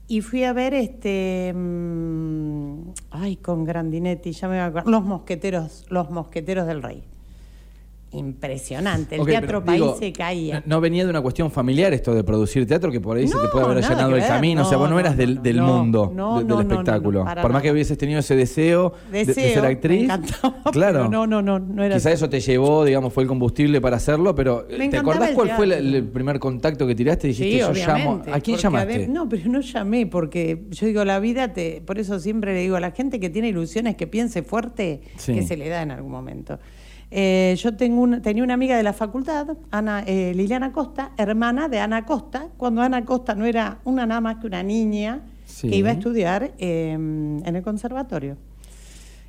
y 0.07 0.21
fui 0.23 0.45
a 0.45 0.53
ver 0.53 0.73
este 0.75 1.53
mm, 1.55 2.91
ay 3.11 3.37
con 3.37 3.65
Grandinetti, 3.65 4.33
ya 4.33 4.49
me 4.49 4.61
acuerdo, 4.61 4.91
Los 4.91 5.05
Mosqueteros, 5.05 5.85
Los 5.91 6.11
Mosqueteros 6.11 6.67
del 6.67 6.83
Rey. 6.83 7.05
Impresionante, 8.10 9.16
el 9.16 9.26
Teatro 9.26 9.62
País 9.64 9.81
digo, 9.82 9.96
se 9.99 10.12
caía. 10.12 10.60
No, 10.66 10.76
no 10.76 10.81
venía 10.81 11.05
de 11.05 11.10
una 11.10 11.20
cuestión 11.20 11.50
familiar 11.50 11.93
esto 11.93 12.14
de 12.14 12.25
producir 12.25 12.66
teatro, 12.66 12.90
que 12.90 13.00
por 13.00 13.16
ahí 13.19 13.28
se 13.28 13.37
te 13.38 13.49
puede 13.49 13.66
haber 13.66 13.78
allanado 13.78 14.08
que 14.08 14.14
el 14.14 14.20
ver, 14.22 14.28
camino. 14.31 14.62
o 14.62 14.64
sea, 14.64 14.78
vos 14.78 14.88
no 14.88 14.99
eras 14.99 15.16
del, 15.16 15.38
mundo 15.60 16.12
de- 16.38 16.44
del 16.44 16.60
espectáculo. 16.60 17.25
por 17.43 17.52
más 17.52 17.60
que 17.62 17.70
hubieses 17.70 17.99
tenido 17.99 18.20
ese 18.20 18.34
deseo, 18.34 18.94
de- 19.12 19.25
ser 19.26 19.64
actriz. 19.64 20.10
claro. 20.72 21.08
no, 21.08 21.26
no, 21.26 21.43
no, 21.43 21.58
no 21.58 21.82
era 21.84 21.96
Quizá 21.96 22.08
así. 22.10 22.14
eso 22.16 22.28
te 22.31 22.40
llevó, 22.40 22.84
digamos, 22.84 23.12
fue 23.12 23.25
el 23.25 23.28
combustible 23.28 23.81
para 23.81 23.96
hacerlo, 23.96 24.34
pero 24.34 24.66
Me 24.76 24.88
¿te 24.88 24.96
acordás 24.96 25.32
cuál 25.32 25.50
fue 25.50 25.66
el, 25.66 26.05
primer 26.05 26.38
contacto 26.38 26.87
que 26.87 26.94
tiraste? 26.94 27.28
Dijiste, 27.28 27.52
Sí, 27.52 27.58
yo 27.58 27.72
llamo. 27.87 28.22
¿A 28.32 28.40
quién 28.40 28.56
llamaste? 28.56 29.05
ade- 29.06 29.08
no, 29.08 29.28
pero 29.28 29.50
no 29.50 29.60
llamé 29.60 30.06
porque 30.06 30.62
yo 30.70 30.86
digo, 30.86 31.05
la 31.05 31.20
vida 31.20 31.53
te. 31.53 31.82
Por 31.84 31.98
eso 31.98 32.19
siempre 32.20 32.55
le 32.55 32.60
digo 32.60 32.77
a 32.77 32.81
la 32.81 32.93
gente 32.93 33.20
que 33.20 33.29
tiene 33.31 33.48
ilusiones, 33.48 33.96
que 33.96 34.06
piense 34.06 34.43
fuerte, 34.43 35.03
Sí. 35.17 35.34
que 35.34 35.43
se 35.43 35.56
le 35.56 35.69
da 35.69 35.82
en 35.82 35.91
algún 35.91 36.10
momento. 36.12 36.58
Eh, 37.10 37.56
yo 37.58 37.74
tengo 37.74 38.20
tenía 38.20 38.43
una 38.44 38.55
amiga 38.55 38.77
de 38.77 38.82
la 38.82 38.93
facultad, 38.93 39.56
Ana, 39.70 40.03
eh, 40.06 40.32
Liliana 40.34 40.72
Costa, 40.72 41.12
hermana 41.17 41.69
de 41.69 41.79
Ana 41.81 42.05
Costa, 42.05 42.48
cuando 42.58 42.82
Ana 42.82 43.05
Costa 43.06 43.34
no 43.34 43.46
era 43.46 43.79
una 43.84 44.05
nada 44.06 44.20
más 44.20 44.36
que 44.36 44.46
una 44.46 44.62
niña 44.62 45.22
Sí. 45.46 45.70
que 45.70 45.77
iba 45.77 45.88
a 45.88 45.93
estudiar 45.93 46.53
eh, 46.58 46.93
en 46.93 47.43
el 47.56 47.62
conservatorio. 47.62 48.36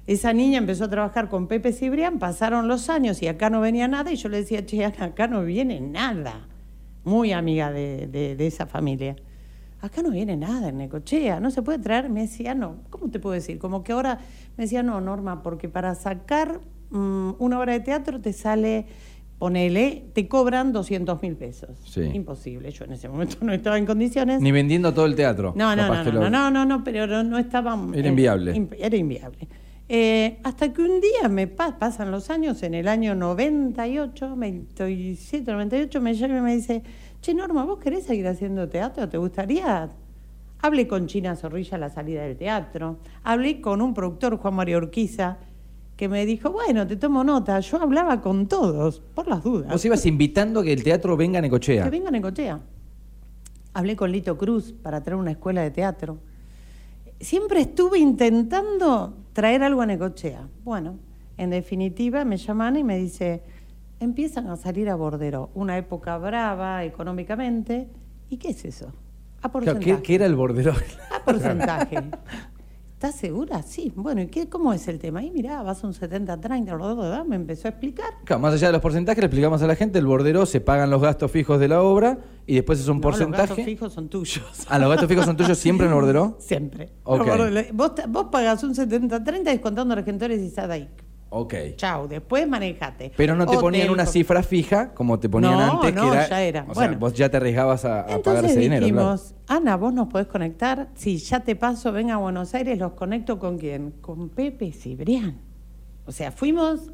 Esa 0.07 0.33
niña 0.33 0.57
empezó 0.57 0.85
a 0.85 0.89
trabajar 0.89 1.29
con 1.29 1.47
Pepe 1.47 1.71
Cibrián, 1.71 2.19
pasaron 2.19 2.67
los 2.67 2.89
años 2.89 3.21
y 3.21 3.27
acá 3.27 3.49
no 3.49 3.61
venía 3.61 3.87
nada 3.87 4.11
y 4.11 4.15
yo 4.17 4.27
le 4.27 4.37
decía, 4.37 4.65
che, 4.65 4.83
Ana, 4.83 5.05
acá 5.05 5.27
no 5.27 5.43
viene 5.45 5.79
nada. 5.79 6.47
Muy 7.05 7.31
amiga 7.31 7.71
de, 7.71 8.07
de- 8.07 8.35
de 8.35 8.47
esa 8.47 8.65
familia. 8.65 9.15
Acá 9.81 10.01
no 10.01 10.09
viene 10.11 10.35
nada 10.35 10.67
en 10.69 10.77
Necochea, 10.79 11.39
no 11.39 11.49
se 11.51 11.61
puede 11.61 11.79
traer. 11.79 12.09
Me 12.09 12.21
decía, 12.23 12.53
no, 12.53 12.75
¿cómo 12.89 13.09
te 13.09 13.19
puedo 13.19 13.33
decir? 13.33 13.57
Como 13.59 13.83
que 13.83 13.93
ahora 13.93 14.19
me 14.57 14.65
decía, 14.65 14.83
no, 14.83 14.99
Norma, 14.99 15.41
porque 15.41 15.69
para 15.69 15.95
sacar 15.95 16.59
mm, 16.89 17.31
una 17.39 17.59
obra 17.59 17.73
de 17.73 17.79
teatro 17.81 18.19
te 18.21 18.33
sale, 18.33 18.85
ponele, 19.37 20.05
te 20.13 20.27
cobran 20.27 20.71
200 20.73 21.21
mil 21.21 21.35
pesos. 21.35 21.69
Sí. 21.85 22.01
Imposible, 22.13 22.71
yo 22.71 22.85
en 22.85 22.93
ese 22.93 23.07
momento 23.09 23.37
no 23.41 23.53
estaba 23.53 23.77
en 23.77 23.85
condiciones. 23.85 24.41
Ni 24.41 24.51
vendiendo 24.51 24.93
todo 24.93 25.05
el 25.05 25.15
teatro. 25.15 25.53
No, 25.55 25.75
no, 25.75 25.87
no, 25.87 26.03
no, 26.03 26.11
lo- 26.11 26.29
no, 26.29 26.51
no, 26.51 26.65
no, 26.65 26.83
pero 26.83 27.07
no, 27.07 27.23
no 27.23 27.37
estaba... 27.37 27.77
Era 27.93 28.07
eh, 28.07 28.09
inviable. 28.09 28.67
era 28.79 28.95
inviable. 28.97 29.47
Eh, 29.91 30.37
hasta 30.43 30.71
que 30.71 30.81
un 30.83 31.01
día 31.01 31.27
me 31.29 31.47
pa- 31.47 31.79
pasan 31.79 32.11
los 32.11 32.29
años, 32.29 32.61
en 32.61 32.75
el 32.75 32.87
año 32.87 33.15
98, 33.15 34.29
97, 34.29 35.51
98, 35.51 36.01
me 36.01 36.13
llama 36.13 36.37
y 36.37 36.41
me 36.41 36.55
dice, 36.55 36.83
che, 37.21 37.33
Norma, 37.33 37.63
¿vos 37.65 37.79
querés 37.79 38.03
seguir 38.03 38.27
haciendo 38.27 38.69
teatro? 38.69 39.09
¿Te 39.09 39.17
gustaría? 39.17 39.89
Hablé 40.61 40.87
con 40.87 41.07
China 41.07 41.35
Zorrilla 41.35 41.77
a 41.77 41.79
la 41.79 41.89
salida 41.89 42.21
del 42.23 42.35
teatro. 42.37 42.97
Hablé 43.23 43.61
con 43.61 43.81
un 43.81 43.93
productor, 43.95 44.37
Juan 44.37 44.53
Mario 44.53 44.77
Urquiza, 44.77 45.37
que 45.99 46.07
me 46.07 46.25
dijo, 46.25 46.49
bueno, 46.49 46.87
te 46.87 46.95
tomo 46.95 47.25
nota. 47.25 47.59
Yo 47.59 47.75
hablaba 47.81 48.21
con 48.21 48.47
todos, 48.47 49.01
por 49.01 49.27
las 49.27 49.43
dudas. 49.43 49.69
Vos 49.69 49.83
ibas 49.83 50.05
invitando 50.05 50.61
a 50.61 50.63
que 50.63 50.71
el 50.71 50.81
teatro 50.81 51.17
venga 51.17 51.39
a 51.39 51.41
Necochea. 51.41 51.83
Que 51.83 51.89
vengan 51.89 52.15
en 52.15 52.21
Cochea. 52.21 52.57
Hablé 53.73 53.97
con 53.97 54.09
Lito 54.09 54.37
Cruz 54.37 54.71
para 54.71 55.03
traer 55.03 55.19
una 55.19 55.31
escuela 55.31 55.61
de 55.61 55.71
teatro. 55.71 56.19
Siempre 57.19 57.59
estuve 57.59 57.99
intentando 57.99 59.13
traer 59.33 59.61
algo 59.61 59.81
a 59.81 59.85
Necochea. 59.85 60.47
Bueno, 60.63 60.95
en 61.35 61.49
definitiva 61.49 62.23
me 62.23 62.37
llaman 62.37 62.77
y 62.77 62.85
me 62.85 62.97
dice, 62.97 63.43
empiezan 63.99 64.47
a 64.47 64.55
salir 64.55 64.89
a 64.89 64.95
Bordero, 64.95 65.49
una 65.53 65.77
época 65.77 66.17
brava 66.17 66.85
económicamente, 66.85 67.89
¿Y 68.29 68.37
qué 68.37 68.51
es 68.51 68.63
eso? 68.63 68.93
A 69.41 69.49
Claro, 69.49 69.51
porcentaje. 69.51 69.95
¿qué, 69.97 70.01
qué 70.01 70.15
era 70.15 70.27
el 70.27 70.35
borderol? 70.35 70.81
A 71.13 71.25
porcentaje. 71.25 71.97
¿Estás 72.99 73.15
segura? 73.15 73.61
Sí. 73.61 73.93
Bueno, 73.95 74.19
¿y 74.21 74.27
qué, 74.27 74.49
cómo 74.49 74.73
es 74.73 74.85
el 74.89 74.99
tema? 74.99 75.23
Y 75.23 75.31
mirá, 75.31 75.63
vas 75.63 75.81
a 75.85 75.87
un 75.87 75.93
70-30, 75.93 76.65
bla, 76.65 76.75
bla, 76.75 76.93
bla, 76.93 77.23
me 77.23 77.37
empezó 77.37 77.69
a 77.69 77.71
explicar. 77.71 78.07
Claro, 78.25 78.41
más 78.41 78.53
allá 78.53 78.67
de 78.67 78.73
los 78.73 78.81
porcentajes, 78.81 79.21
le 79.21 79.27
explicamos 79.27 79.61
a 79.61 79.67
la 79.67 79.77
gente, 79.77 79.99
el 79.99 80.05
bordero 80.05 80.45
se 80.45 80.59
pagan 80.59 80.89
los 80.89 81.01
gastos 81.01 81.31
fijos 81.31 81.61
de 81.61 81.69
la 81.69 81.81
obra 81.81 82.17
y 82.45 82.55
después 82.55 82.77
es 82.81 82.89
un 82.89 82.99
No, 82.99 83.07
Los 83.09 83.17
gastos 83.17 83.37
porcentaje. 83.37 83.63
fijos 83.63 83.93
son 83.93 84.09
tuyos. 84.09 84.43
Ah, 84.67 84.77
los 84.79 84.89
gastos 84.89 85.07
fijos 85.07 85.23
son 85.23 85.37
tuyos 85.37 85.57
siempre 85.57 85.85
en 85.85 85.93
el 85.93 85.95
bordero. 85.97 86.35
Siempre. 86.41 86.91
Ok. 87.05 87.25
No, 87.25 87.35
Vos, 87.71 87.91
vos 88.09 88.25
pagás 88.33 88.61
un 88.65 88.75
70-30 88.75 89.43
descontando 89.43 89.95
regentores 89.95 90.41
y 90.41 90.49
Sadaic. 90.49 90.89
Ok. 91.31 91.53
Chau, 91.75 92.07
después 92.07 92.47
manejate. 92.47 93.11
Pero 93.15 93.35
no 93.35 93.45
te 93.45 93.51
Hotel, 93.51 93.61
ponían 93.61 93.89
una 93.91 94.05
cifra 94.07 94.41
fija 94.41 94.93
como 94.95 95.19
te 95.19 95.29
ponían 95.29 95.53
No, 95.53 95.73
antes, 95.81 95.93
no, 95.93 96.01
que 96.09 96.17
era, 96.17 96.27
ya 96.29 96.41
era. 96.41 96.61
O 96.67 96.73
sea, 96.73 96.87
Bueno. 96.87 96.99
vos 96.99 97.13
ya 97.13 97.29
te 97.29 97.37
arriesgabas 97.37 97.85
a, 97.85 98.01
a 98.01 98.19
pagar 98.19 98.45
ese 98.45 98.59
dinero. 98.59 98.87
claro. 98.87 99.13
dijimos, 99.13 99.35
Ana, 99.47 99.77
vos 99.77 99.93
nos 99.93 100.07
podés 100.07 100.25
conectar. 100.27 100.89
Sí, 100.95 101.17
ya 101.17 101.41
te 101.41 101.55
paso, 101.55 101.91
venga 101.91 102.15
a 102.15 102.17
Buenos 102.17 102.53
Aires, 102.55 102.79
los 102.79 102.93
conecto 102.93 103.37
con 103.37 103.57
quién? 103.59 103.91
Con 104.01 104.29
Pepe 104.29 104.71
Cibrián. 104.71 105.37
O 106.05 106.11
sea, 106.11 106.31
fuimos, 106.31 106.89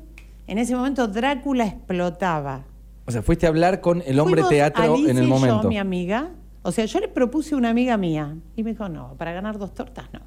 en 0.48 0.58
ese 0.58 0.76
momento 0.76 1.08
Drácula 1.08 1.66
explotaba. 1.68 2.66
O 3.06 3.12
sea, 3.12 3.22
fuiste 3.22 3.46
a 3.46 3.50
hablar 3.50 3.80
con 3.80 4.04
el 4.06 4.20
hombre 4.20 4.42
Fuimos 4.42 4.50
teatro 4.50 4.84
Alicia 4.96 5.12
en 5.12 5.18
el 5.20 5.24
y 5.26 5.28
momento. 5.28 5.64
Yo, 5.64 5.70
mi 5.70 5.78
amiga. 5.78 6.32
O 6.64 6.72
sea, 6.74 6.84
yo 6.86 7.00
le 7.00 7.08
propuse 7.08 7.56
una 7.56 7.70
amiga 7.70 7.96
mía. 7.96 8.36
Y 8.58 8.64
me 8.64 8.72
dijo, 8.72 8.90
no, 8.90 9.14
para 9.18 9.32
ganar 9.32 9.58
dos 9.58 9.74
tortas 9.74 10.08
no. 10.12 10.20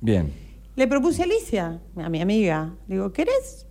Bien. 0.00 0.45
Le 0.76 0.86
propuse 0.86 1.22
a 1.22 1.24
Alicia, 1.24 1.80
a 1.96 2.08
mi 2.08 2.20
amiga. 2.20 2.74
Le 2.86 2.96
digo, 2.96 3.12
¿querés? 3.12 3.66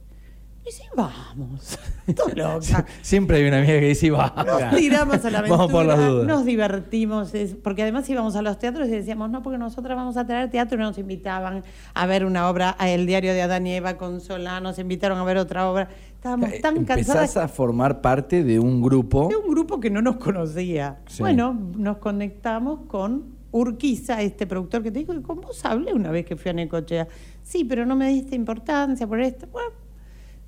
Y 0.67 0.71
sí, 0.71 0.81
vamos. 0.95 1.77
Todo 2.15 2.29
loca. 2.29 2.83
Siempre 3.03 3.37
hay 3.37 3.47
una 3.47 3.59
amiga 3.59 3.79
que 3.79 3.89
dice, 3.89 4.09
va. 4.09 4.33
Nos 4.43 4.75
tiramos 4.75 5.23
a 5.23 5.29
la 5.29 5.37
aventura, 5.39 5.57
Vamos 5.57 5.71
por 5.71 5.85
las 5.85 5.99
dudas. 5.99 6.25
nos 6.27 6.43
divertimos, 6.43 7.31
porque 7.63 7.83
además 7.83 8.09
íbamos 8.09 8.35
a 8.35 8.41
los 8.41 8.57
teatros 8.57 8.87
y 8.87 8.91
decíamos, 8.91 9.29
no, 9.29 9.43
porque 9.43 9.59
nosotras 9.59 9.95
vamos 9.95 10.17
a 10.17 10.25
traer 10.25 10.49
teatro 10.49 10.79
y 10.79 10.81
nos 10.81 10.97
invitaban 10.97 11.63
a 11.93 12.05
ver 12.07 12.25
una 12.25 12.49
obra, 12.49 12.75
El 12.79 13.05
diario 13.05 13.33
de 13.33 13.43
Adán 13.43 13.67
y 13.67 13.73
Eva 13.75 13.97
con 13.97 14.19
Solá, 14.21 14.59
nos 14.59 14.79
invitaron 14.79 15.19
a 15.19 15.23
ver 15.23 15.37
otra 15.37 15.69
obra. 15.69 15.87
Estábamos 16.15 16.49
tan 16.59 16.77
Empezás 16.77 17.05
cansadas 17.05 17.37
a 17.37 17.47
formar 17.47 18.01
parte 18.01 18.43
de 18.43 18.57
un 18.57 18.81
grupo. 18.81 19.27
de 19.29 19.35
un 19.35 19.47
grupo 19.47 19.79
que 19.79 19.91
no 19.91 20.01
nos 20.01 20.15
conocía. 20.15 20.97
Sí. 21.05 21.21
Bueno, 21.21 21.53
nos 21.77 21.97
conectamos 21.97 22.79
con 22.87 23.34
Urquiza, 23.57 24.21
este 24.21 24.45
productor 24.45 24.83
que 24.83 24.91
te 24.91 24.99
dijo 24.99 25.13
que 25.13 25.21
con 25.21 25.39
vos 25.39 25.63
hablé 25.63 25.93
una 25.93 26.11
vez 26.11 26.25
que 26.25 26.35
fui 26.35 26.49
a 26.51 26.53
Necochea. 26.53 27.07
Sí, 27.41 27.63
pero 27.63 27.85
no 27.85 27.95
me 27.95 28.09
diste 28.09 28.35
importancia 28.35 29.07
por 29.07 29.21
esto. 29.21 29.47
Bueno, 29.49 29.69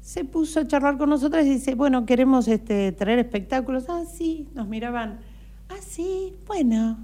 se 0.02 0.26
puso 0.26 0.60
a 0.60 0.68
charlar 0.68 0.98
con 0.98 1.10
nosotras 1.10 1.46
y 1.46 1.52
dice, 1.52 1.76
bueno, 1.76 2.06
queremos 2.06 2.50
este, 2.50 2.92
traer 2.92 3.20
espectáculos. 3.20 3.86
Ah, 3.88 4.04
sí, 4.06 4.50
nos 4.54 4.68
miraban. 4.68 5.20
Ah, 5.70 5.76
sí, 5.80 6.34
bueno. 6.48 6.98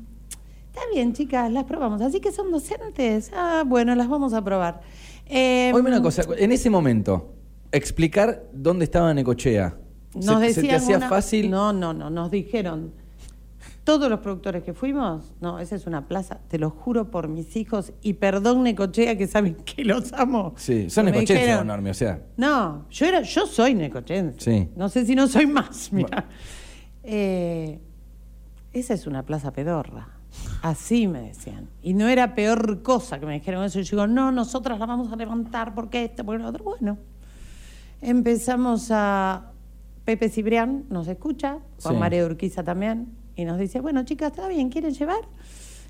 Está 0.67 0.81
bien, 0.93 1.13
chicas, 1.13 1.49
las 1.49 1.63
probamos. 1.63 2.01
Así 2.01 2.19
que 2.19 2.33
son 2.33 2.51
docentes. 2.51 3.31
Ah, 3.33 3.63
bueno, 3.65 3.95
las 3.95 4.09
vamos 4.09 4.33
a 4.33 4.43
probar. 4.43 4.81
Eh, 5.25 5.71
Oíme 5.73 5.87
una 5.89 6.01
cosa, 6.01 6.23
en 6.37 6.51
ese 6.51 6.69
momento, 6.69 7.33
explicar 7.71 8.43
dónde 8.51 8.83
estaba 8.83 9.13
Necochea. 9.13 9.77
Nos 10.15 10.25
¿Se, 10.41 10.53
se 10.53 10.61
te 10.61 10.61
decían 10.67 10.75
hacía 10.75 10.97
una- 10.97 11.07
fácil? 11.09 11.49
No, 11.49 11.71
no, 11.71 11.93
no, 11.93 12.09
nos 12.09 12.29
dijeron. 12.29 12.91
Todos 13.83 14.09
los 14.09 14.21
productores 14.21 14.63
que 14.63 14.73
fuimos, 14.73 15.33
no, 15.41 15.59
esa 15.59 15.75
es 15.75 15.85
una 15.87 16.07
plaza, 16.07 16.39
te 16.47 16.57
lo 16.57 16.69
juro 16.69 17.11
por 17.11 17.27
mis 17.27 17.57
hijos, 17.57 17.91
y 18.01 18.13
perdón 18.13 18.63
Necochea, 18.63 19.17
que 19.17 19.27
saben 19.27 19.55
que 19.55 19.83
los 19.83 20.13
amo. 20.13 20.53
Sí, 20.55 20.89
son 20.89 21.05
necochenses, 21.07 21.59
enorme, 21.59 21.89
o 21.89 21.93
sea. 21.93 22.21
No, 22.37 22.85
yo 22.89 23.05
era, 23.05 23.21
yo 23.23 23.45
soy 23.45 23.75
necochense. 23.75 24.39
Sí. 24.39 24.69
No 24.77 24.87
sé 24.87 25.05
si 25.05 25.15
no 25.15 25.27
soy 25.27 25.47
más, 25.47 25.91
mira. 25.91 26.29
Eh, 27.03 27.81
esa 28.71 28.93
es 28.93 29.05
una 29.05 29.23
plaza 29.23 29.51
pedorra. 29.51 30.07
Así 30.61 31.07
me 31.07 31.21
decían. 31.21 31.69
Y 31.81 31.93
no 31.93 32.07
era 32.07 32.33
peor 32.35 32.81
cosa 32.81 33.19
que 33.19 33.25
me 33.25 33.33
dijeron 33.33 33.63
eso. 33.65 33.79
Y 33.79 33.83
yo 33.83 33.97
digo, 33.97 34.07
no, 34.07 34.31
nosotras 34.31 34.79
la 34.79 34.85
vamos 34.85 35.11
a 35.11 35.15
levantar 35.17 35.75
porque 35.75 36.05
esto, 36.05 36.23
porque 36.23 36.41
lo 36.41 36.49
otro. 36.49 36.63
Bueno, 36.63 36.97
empezamos 38.01 38.89
a. 38.91 39.49
Pepe 40.05 40.29
Cibrián 40.29 40.85
nos 40.89 41.07
escucha, 41.07 41.59
Juan 41.81 41.95
Sí. 41.95 41.99
María 41.99 42.25
Urquiza 42.25 42.63
también, 42.63 43.07
y 43.35 43.45
nos 43.45 43.57
dice, 43.59 43.79
bueno, 43.81 44.03
chicas, 44.05 44.31
¿está 44.31 44.47
bien? 44.47 44.69
¿Quieren 44.69 44.93
llevar? 44.93 45.21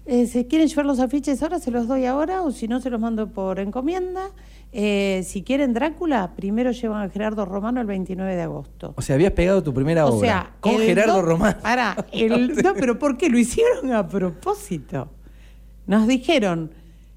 Eh, 0.05 0.27
si 0.27 0.45
quieren 0.45 0.67
llevar 0.67 0.85
los 0.85 0.99
afiches 0.99 1.41
ahora, 1.43 1.59
se 1.59 1.71
los 1.71 1.87
doy 1.87 2.05
ahora, 2.05 2.41
o 2.41 2.51
si 2.51 2.67
no, 2.67 2.81
se 2.81 2.89
los 2.89 2.99
mando 2.99 3.29
por 3.29 3.59
encomienda. 3.59 4.31
Eh, 4.73 5.23
si 5.25 5.43
quieren 5.43 5.73
Drácula, 5.73 6.33
primero 6.35 6.71
llevan 6.71 7.03
a 7.03 7.09
Gerardo 7.09 7.45
Romano 7.45 7.79
el 7.79 7.87
29 7.87 8.35
de 8.35 8.41
agosto. 8.41 8.93
O 8.97 9.01
sea, 9.01 9.15
habías 9.15 9.31
pegado 9.33 9.61
tu 9.63 9.73
primera 9.73 10.05
O 10.05 10.15
obra. 10.17 10.27
sea, 10.27 10.53
con 10.59 10.77
Gerardo 10.79 11.15
do- 11.15 11.21
Román. 11.21 11.57
Pará, 11.61 12.05
el- 12.11 12.55
no, 12.55 12.73
pero 12.73 12.97
¿por 12.99 13.17
qué? 13.17 13.29
Lo 13.29 13.37
hicieron 13.37 13.93
a 13.93 14.07
propósito. 14.07 15.09
Nos 15.85 16.07
dijeron, 16.07 16.71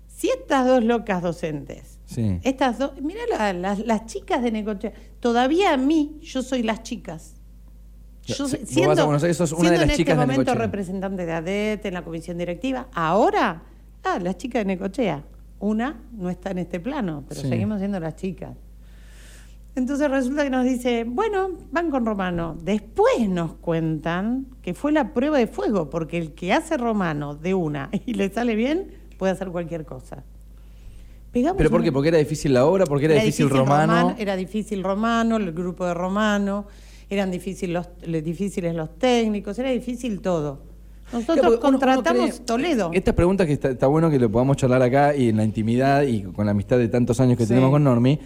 si 0.07 0.29
estas 0.29 0.67
dos 0.67 0.85
locas 0.85 1.23
docentes, 1.23 1.99
Sí. 2.05 2.39
estas 2.45 2.79
dos, 2.79 2.93
mira 3.01 3.21
la- 3.31 3.53
las- 3.53 3.79
las 3.87 4.07
chicas 4.07 4.43
de 4.43 4.53
Necochea, 4.53 4.93
todavía 5.21 5.73
a 5.73 5.77
mí, 5.77 6.19
yo 6.23 6.43
soy 6.43 6.63
las 6.63 6.83
chicas. 6.83 7.36
Yo 8.27 8.49
siendo, 8.49 9.09
una 9.09 9.19
de 9.19 9.35
siendo 9.35 9.71
las 9.71 9.83
en 9.83 9.91
chicas 9.91 9.99
este 9.99 10.11
de 10.11 10.17
momento 10.17 10.55
representante 10.55 11.27
de 11.27 11.33
ADET 11.33 11.87
en 11.87 11.95
la 11.95 12.03
comisión 12.03 12.39
directiva, 12.39 12.89
ahora, 12.93 13.63
ah, 14.05 14.19
las 14.21 14.37
chicas 14.37 14.61
de 14.61 14.65
Necochea. 14.67 15.23
Una 15.59 16.03
no 16.13 16.29
está 16.29 16.51
en 16.51 16.59
este 16.59 16.81
plano, 16.81 17.25
pero 17.29 17.41
Sí. 17.41 17.49
seguimos 17.49 17.79
siendo 17.79 17.99
las 18.01 18.17
chicas. 18.17 18.57
Entonces 19.77 20.11
resulta 20.11 20.43
que 20.43 20.51
nos 20.51 20.65
dice, 20.65 21.05
bueno, 21.07 21.51
van 21.71 21.91
con 21.91 22.07
Romano. 22.07 22.57
Después 22.63 23.29
nos 23.29 23.55
cuentan 23.55 24.47
que 24.63 24.73
fue 24.73 24.91
la 24.91 25.13
prueba 25.13 25.39
de 25.39 25.47
fuego, 25.47 25.91
porque 25.91 26.17
el 26.17 26.33
que 26.33 26.53
hace 26.53 26.77
Romano 26.79 27.35
de 27.35 27.55
una 27.55 27.91
y 28.07 28.15
le 28.15 28.31
sale 28.31 28.57
bien, 28.57 28.91
puede 29.19 29.33
hacer 29.33 29.49
cualquier 29.49 29.85
cosa. 29.85 30.25
Pegamos 31.31 31.59
¿Pero 31.59 31.71
por 31.71 31.83
qué? 31.83 31.93
¿Porque 31.93 32.09
era 32.09 32.19
difícil 32.19 32.55
la 32.55 32.65
obra? 32.65 32.87
¿Porque 32.87 33.05
era, 33.05 33.17
difícil, 33.17 33.51
romano? 33.51 34.15
Era 34.19 34.37
difícil 34.37 34.83
Romano, 34.83 35.37
el 35.37 35.53
grupo 35.53 35.85
de 35.85 35.93
Romano, 35.93 36.67
eran 37.09 37.31
difícil 37.31 37.73
los, 37.73 37.89
le- 38.05 38.23
difíciles 38.23 38.75
los 38.75 38.99
técnicos, 38.99 39.59
era 39.59 39.71
difícil 39.71 40.21
todo. 40.21 40.63
Nosotros 41.13 41.47
uno- 41.47 41.61
contratamos 41.61 42.31
cree- 42.41 42.45
Toledo. 42.45 42.91
Estas 42.93 43.15
preguntas 43.15 43.47
que 43.47 43.53
está, 43.53 43.71
está 43.71 43.87
bueno 43.87 44.11
que 44.11 44.19
lo 44.19 44.31
podamos 44.31 44.57
charlar 44.57 44.83
acá 44.83 45.15
y 45.15 45.29
en 45.29 45.37
la 45.37 45.45
intimidad 45.45 46.03
y 46.03 46.23
con 46.23 46.47
la 46.47 46.51
amistad 46.53 46.79
de 46.79 46.89
tantos 46.89 47.21
años 47.21 47.37
que 47.37 47.45
Sí. 47.45 47.51
tenemos 47.51 47.71
con 47.71 47.85
Normi. 47.85 48.19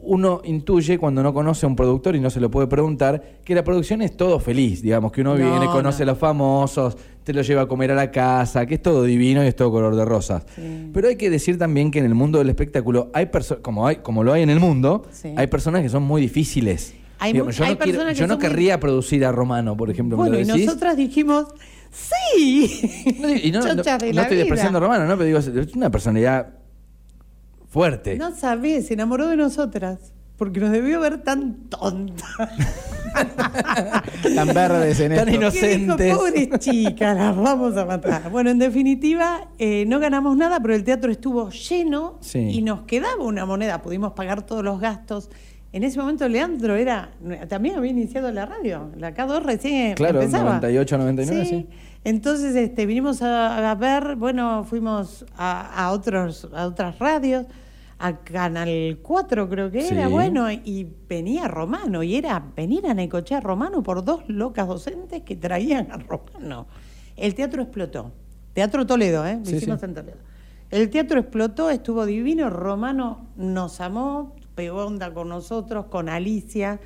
Uno 0.00 0.42
intuye 0.44 0.96
cuando 0.96 1.22
no 1.24 1.34
conoce 1.34 1.66
a 1.66 1.68
un 1.68 1.74
productor 1.74 2.14
y 2.14 2.20
no 2.20 2.30
se 2.30 2.38
lo 2.40 2.50
puede 2.50 2.68
preguntar 2.68 3.40
que 3.44 3.54
la 3.54 3.64
producción 3.64 4.00
es 4.00 4.16
todo 4.16 4.38
feliz, 4.38 4.80
digamos, 4.80 5.10
que 5.10 5.22
uno 5.22 5.36
No, 5.36 5.50
viene, 5.50 5.66
conoce 5.66 6.04
no. 6.04 6.10
a 6.10 6.12
los 6.12 6.18
famosos, 6.18 6.96
te 7.24 7.32
lo 7.34 7.42
lleva 7.42 7.62
a 7.62 7.66
comer 7.66 7.90
a 7.90 7.94
la 7.96 8.10
casa, 8.10 8.64
que 8.64 8.74
es 8.76 8.82
todo 8.82 9.02
divino 9.02 9.42
y 9.42 9.48
es 9.48 9.56
todo 9.56 9.72
color 9.72 9.96
de 9.96 10.04
rosas. 10.04 10.44
Sí. 10.54 10.90
Pero 10.94 11.08
hay 11.08 11.16
que 11.16 11.30
decir 11.30 11.58
también 11.58 11.90
que 11.90 11.98
en 11.98 12.04
el 12.04 12.14
mundo 12.14 12.38
del 12.38 12.48
espectáculo 12.48 13.10
hay 13.12 13.28
como 13.60 13.86
hay, 13.88 13.96
como 13.96 14.22
lo 14.22 14.32
hay 14.32 14.42
en 14.42 14.50
el 14.50 14.60
mundo, 14.60 15.02
Sí. 15.10 15.32
hay 15.36 15.48
personas 15.48 15.82
que 15.82 15.88
son 15.88 16.04
muy 16.04 16.20
difíciles. 16.22 16.94
Hay 17.20 17.32
Digamos, 17.32 17.56
yo 17.56 17.64
hay 17.64 17.70
no, 17.72 17.78
quiero- 17.78 17.92
personas 17.98 18.14
que 18.14 18.20
yo 18.20 18.26
no 18.26 18.34
son 18.34 18.40
muy- 18.40 18.48
querría 18.48 18.80
producir 18.80 19.24
a 19.24 19.32
Romano, 19.32 19.76
por 19.76 19.90
ejemplo. 19.90 20.16
¿me 20.16 20.24
lo 20.24 20.30
bueno, 20.36 20.54
y 20.60 20.64
nosotras 20.66 20.96
dijimos, 20.96 21.46
sí. 21.90 23.16
No, 23.20 23.28
y 23.34 23.50
no, 23.50 23.60
no- 23.60 23.74
Chochas 23.76 23.98
de 24.00 24.08
no 24.10 24.14
la 24.16 24.22
estoy 24.22 24.36
despreciando 24.38 24.78
a 24.78 24.80
Romano, 24.80 25.04
¿no? 25.06 25.16
Pero 25.18 25.24
digo, 25.24 25.38
es 25.38 25.74
una 25.74 25.90
personalidad 25.90 26.54
fuerte. 27.68 28.16
No 28.16 28.34
sabés, 28.34 28.86
se 28.86 28.94
enamoró 28.94 29.26
de 29.28 29.36
nosotras. 29.36 30.12
Porque 30.36 30.60
nos 30.60 30.70
debió 30.70 31.00
ver 31.00 31.24
tan 31.24 31.68
tontas. 31.68 32.24
Tan 34.34 34.48
verdes 34.54 35.00
en 35.00 35.14
Tan 35.16 35.28
esto. 35.28 35.40
inocentes. 35.40 35.96
Dijo, 35.98 36.18
pobres 36.18 36.48
chicas, 36.60 37.16
las 37.16 37.36
vamos 37.36 37.76
a 37.76 37.84
matar. 37.84 38.30
Bueno, 38.30 38.50
en 38.50 38.58
definitiva, 38.60 39.48
eh, 39.58 39.84
no 39.88 39.98
ganamos 39.98 40.36
nada, 40.36 40.60
pero 40.60 40.74
el 40.76 40.84
teatro 40.84 41.10
estuvo 41.10 41.50
lleno 41.50 42.18
Sí. 42.20 42.38
y 42.38 42.62
nos 42.62 42.82
quedaba 42.82 43.24
una 43.24 43.46
moneda. 43.46 43.82
Pudimos 43.82 44.12
pagar 44.12 44.42
todos 44.46 44.62
los 44.62 44.80
gastos. 44.80 45.28
En 45.72 45.84
ese 45.84 45.98
momento 45.98 46.26
Leandro 46.28 46.76
era 46.76 47.10
también 47.48 47.76
había 47.76 47.90
iniciado 47.90 48.32
la 48.32 48.46
radio, 48.46 48.90
la 48.96 49.14
K2 49.14 49.42
recién 49.42 49.94
Claro, 49.94 50.20
empezaba. 50.20 50.44
98, 50.60 50.98
99, 50.98 51.44
sí. 51.44 51.66
Entonces 52.04 52.54
este, 52.56 52.86
vinimos 52.86 53.20
a, 53.22 53.70
a 53.70 53.74
ver, 53.74 54.16
bueno, 54.16 54.64
fuimos 54.64 55.26
a, 55.36 55.84
a 55.84 55.90
otros, 55.92 56.48
a 56.54 56.66
otras 56.66 56.98
radios, 56.98 57.44
a 57.98 58.16
Canal 58.18 58.98
4 59.02 59.48
creo 59.50 59.70
que 59.70 59.86
era, 59.88 60.06
Sí. 60.06 60.10
bueno, 60.12 60.50
y 60.50 60.86
venía 61.08 61.48
Romano, 61.48 62.02
y 62.02 62.14
era 62.16 62.42
venir 62.56 62.86
a 62.86 62.94
Necochea 62.94 63.40
Romano 63.40 63.82
por 63.82 64.02
dos 64.04 64.22
locas 64.28 64.68
docentes 64.68 65.22
que 65.22 65.36
traían 65.36 65.90
a 65.92 65.98
Romano. 65.98 66.66
El 67.16 67.34
teatro 67.34 67.60
explotó. 67.62 68.12
Teatro 68.54 68.86
Toledo, 68.86 69.26
¿eh? 69.26 69.36
Lo 69.40 69.44
Sí, 69.44 69.56
hicimos 69.56 69.82
en 69.82 69.94
Toledo. 69.94 70.16
El 70.70 70.88
teatro 70.90 71.18
explotó, 71.20 71.68
estuvo 71.70 72.06
divino, 72.06 72.48
Romano 72.50 73.26
nos 73.36 73.80
amó, 73.80 74.36
pegó 74.58 74.86
onda 74.86 75.14
con 75.14 75.28
nosotros, 75.28 75.86
con 75.86 76.08
Alicia. 76.08 76.80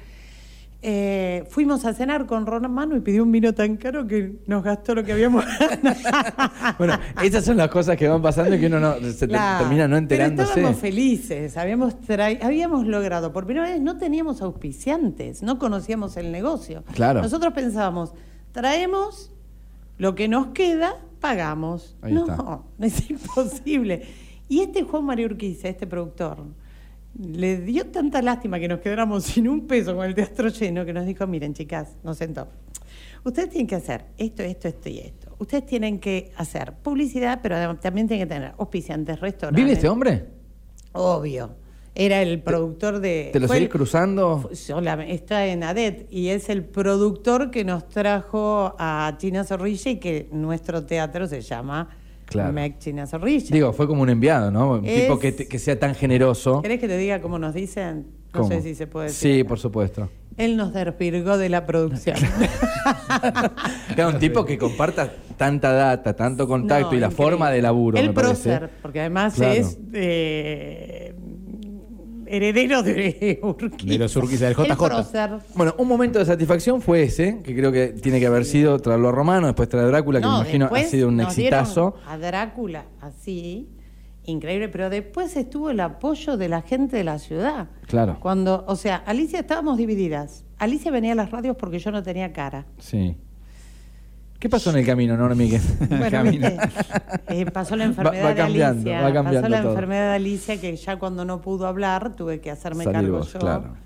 Eh, 0.82 1.46
fuimos 1.48 1.86
a 1.86 1.94
cenar 1.94 2.26
con 2.26 2.44
Romano 2.44 2.94
y 2.96 3.00
pidió 3.00 3.22
un 3.22 3.32
vino 3.32 3.54
tan 3.54 3.76
caro 3.78 4.06
que 4.06 4.40
nos 4.46 4.62
gastó 4.62 4.94
lo 4.94 5.04
que 5.04 5.12
habíamos 5.12 5.44
Bueno, 6.78 6.98
esas 7.22 7.44
son 7.46 7.56
las 7.56 7.68
cosas 7.68 7.96
que 7.96 8.08
van 8.08 8.20
pasando 8.20 8.54
y 8.56 8.60
que 8.60 8.66
uno 8.66 8.78
no, 8.78 8.94
se 8.96 9.26
te- 9.26 9.28
termina 9.28 9.88
no 9.88 9.94
Pero 9.94 9.96
enterándose. 9.96 10.50
estábamos 10.50 10.80
felices, 10.80 11.56
habíamos, 11.56 11.94
habíamos 12.42 12.86
logrado, 12.86 13.32
por 13.32 13.46
primera 13.46 13.70
vez 13.70 13.80
no 13.80 13.96
teníamos 13.96 14.42
auspiciantes, 14.42 15.42
no 15.42 15.58
conocíamos 15.58 16.18
el 16.18 16.30
negocio. 16.30 16.84
Claro. 16.92 17.22
Nosotros 17.22 17.54
pensábamos, 17.54 18.12
traemos 18.52 19.30
Lo 19.96 20.14
que 20.14 20.28
nos 20.28 20.48
queda, 20.48 20.96
pagamos. 21.20 21.96
Ahí 22.02 22.12
no, 22.12 22.26
está. 22.26 22.58
es 22.80 23.08
imposible. 23.08 24.02
Y 24.48 24.60
este 24.60 24.82
Juan 24.82 25.04
María 25.04 25.24
Urquiza, 25.24 25.68
este 25.68 25.86
productor, 25.86 26.36
le 27.18 27.60
dio 27.60 27.86
tanta 27.86 28.22
lástima 28.22 28.58
que 28.58 28.68
nos 28.68 28.80
quedáramos 28.80 29.24
sin 29.24 29.48
un 29.48 29.66
peso 29.66 29.94
con 29.94 30.06
el 30.06 30.14
teatro 30.14 30.48
lleno 30.48 30.84
que 30.84 30.92
nos 30.92 31.06
dijo, 31.06 31.26
miren 31.26 31.54
chicas, 31.54 31.96
nos 32.02 32.18
sentó. 32.18 32.48
Ustedes 33.24 33.50
tienen 33.50 33.68
que 33.68 33.76
hacer 33.76 34.06
esto, 34.18 34.42
esto, 34.42 34.68
esto 34.68 34.88
y 34.88 34.98
esto. 34.98 35.36
Ustedes 35.38 35.64
tienen 35.64 36.00
que 36.00 36.32
hacer 36.36 36.72
publicidad, 36.72 37.40
pero 37.42 37.76
también 37.76 38.08
tienen 38.08 38.26
que 38.26 38.34
tener 38.34 38.54
auspiciantes, 38.58 39.20
restaurantes. 39.20 39.64
¿Vive 39.64 39.74
este 39.74 39.88
hombre? 39.88 40.26
Obvio. 40.92 41.54
Era 41.94 42.22
el 42.22 42.40
productor 42.40 43.00
de. 43.00 43.30
¿Te 43.32 43.38
lo 43.38 43.46
seguís 43.48 43.68
cruzando? 43.68 44.50
está 45.06 45.46
en 45.46 45.62
ADET 45.62 46.06
y 46.10 46.28
es 46.28 46.48
el 46.48 46.64
productor 46.64 47.50
que 47.50 47.64
nos 47.64 47.86
trajo 47.88 48.74
a 48.78 49.14
China 49.18 49.44
Zorrilla 49.44 49.90
y 49.90 49.96
que 50.00 50.28
nuestro 50.32 50.84
teatro 50.86 51.26
se 51.26 51.42
llama 51.42 51.90
Claro. 52.32 53.06
Zorrilla. 53.06 53.52
Digo, 53.52 53.72
fue 53.72 53.86
como 53.86 54.02
un 54.02 54.10
enviado, 54.10 54.50
¿no? 54.50 54.72
Un 54.72 54.84
Es- 54.86 55.02
tipo 55.02 55.18
que, 55.18 55.32
te- 55.32 55.46
que 55.48 55.58
sea 55.58 55.78
tan 55.78 55.94
generoso. 55.94 56.62
¿Querés 56.62 56.80
que 56.80 56.88
te 56.88 56.96
diga 56.98 57.20
cómo 57.20 57.38
nos 57.38 57.54
dicen? 57.54 58.06
No 58.32 58.40
¿Cómo? 58.40 58.48
sé 58.48 58.62
si 58.62 58.74
se 58.74 58.86
puede 58.86 59.08
decir. 59.08 59.32
Sí, 59.34 59.40
acá. 59.40 59.48
por 59.48 59.58
supuesto. 59.58 60.08
Él 60.38 60.56
nos 60.56 60.72
desvirgó 60.72 61.36
de 61.36 61.48
la 61.50 61.66
producción. 61.66 62.16
Claro, 63.94 64.10
un 64.14 64.18
tipo 64.18 64.44
que 64.44 64.56
comparta 64.58 65.12
tanta 65.36 65.72
data, 65.72 66.14
tanto 66.16 66.46
contacto 66.48 66.90
No, 66.92 66.96
y 66.96 67.00
la 67.00 67.06
increíble. 67.08 67.16
forma 67.30 67.50
de 67.50 67.62
laburo. 67.62 67.98
El 67.98 68.08
me 68.08 68.12
parece. 68.14 68.48
prócer, 68.50 68.70
porque 68.80 69.00
además 69.00 69.34
Claro. 69.34 69.52
es 69.52 69.78
eh, 69.92 71.14
heredero 72.32 72.82
de 72.82 73.38
Urquiza. 73.42 73.92
De 73.92 73.98
los 73.98 74.16
Urquiza, 74.16 74.46
del 74.46 74.56
El 74.58 74.76
JJ. 74.76 75.54
Bueno, 75.54 75.74
un 75.78 75.86
momento 75.86 76.18
de 76.18 76.24
satisfacción 76.24 76.80
fue 76.80 77.02
ese, 77.02 77.42
que 77.42 77.54
creo 77.54 77.70
que 77.70 77.88
tiene 77.88 78.18
que 78.18 78.26
haber 78.26 78.44
sido 78.44 78.78
traerlo 78.78 79.10
a 79.10 79.12
Romano, 79.12 79.46
después 79.46 79.68
traer 79.68 79.86
a 79.86 79.88
Drácula, 79.88 80.20
que 80.20 80.26
No, 80.26 80.32
me 80.32 80.38
imagino 80.38 80.70
ha 80.72 80.82
sido 80.84 81.08
un 81.08 81.16
nos 81.16 81.28
exitazo. 81.28 81.96
A 82.06 82.16
Drácula, 82.16 82.86
así, 83.00 83.68
increíble, 84.24 84.68
pero 84.68 84.88
después 84.88 85.36
estuvo 85.36 85.70
el 85.70 85.80
apoyo 85.80 86.36
de 86.36 86.48
la 86.48 86.62
gente 86.62 86.96
de 86.96 87.04
la 87.04 87.18
ciudad. 87.18 87.68
Claro. 87.86 88.18
Cuando, 88.20 88.64
o 88.66 88.76
sea, 88.76 88.96
Alicia 88.96 89.40
estábamos 89.40 89.76
divididas. 89.76 90.44
Alicia 90.58 90.90
venía 90.90 91.12
a 91.12 91.16
las 91.16 91.30
radios 91.30 91.56
porque 91.56 91.78
yo 91.78 91.90
no 91.90 92.02
tenía 92.02 92.32
cara. 92.32 92.66
Sí. 92.78 93.16
¿Qué 94.42 94.48
pasó 94.48 94.70
en 94.70 94.78
el 94.78 94.84
camino, 94.84 95.16
no, 95.16 95.32
Miguel? 95.36 95.60
Bueno, 95.88 96.24
eh, 97.28 97.46
pasó 97.52 97.76
la 97.76 97.84
Va- 97.84 97.90
enfermedad 97.90 98.24
va 98.30 98.34
cambiando, 98.34 98.82
de 98.82 98.90
va 98.90 98.98
Alicia. 98.98 99.12
cambiando 99.14 99.40
pasó 99.42 99.48
la 99.48 99.62
todo. 99.62 99.70
enfermedad 99.70 100.08
de 100.10 100.14
Alicia 100.16 100.60
que 100.60 100.74
ya 100.74 100.98
cuando 100.98 101.24
no 101.24 101.40
pudo 101.40 101.68
hablar 101.68 102.16
tuve 102.16 102.40
que 102.40 102.50
hacerme 102.50 102.82
Salir 102.82 103.02
cargo 103.02 103.18
vos, 103.18 103.32
yo. 103.32 103.38
claro. 103.38 103.76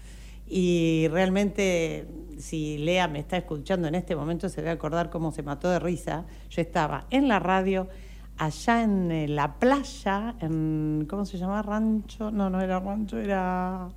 Y 0.49 1.09
realmente, 1.11 2.09
si 2.39 2.79
Lea 2.79 3.07
me 3.07 3.19
está 3.19 3.37
escuchando 3.37 3.87
en 3.87 3.97
este 3.97 4.17
momento, 4.17 4.49
se 4.49 4.63
debe 4.63 4.71
acordar 4.71 5.11
cómo 5.11 5.31
se 5.31 5.43
mató 5.43 5.69
de 5.69 5.79
risa. 5.79 6.25
Yo 6.49 6.63
estaba 6.63 7.05
en 7.11 7.29
la 7.29 7.39
radio, 7.39 7.87
allá 8.39 8.83
en 8.83 9.11
eh, 9.13 9.29
la 9.29 9.57
playa, 9.57 10.37
en. 10.41 11.07
¿Cómo 11.11 11.27
se 11.27 11.37
llama? 11.37 11.61
Rancho. 11.61 12.31
No, 12.31 12.49
no 12.49 12.63
era 12.63 12.81
rancho, 12.81 13.19
era. 13.19 13.89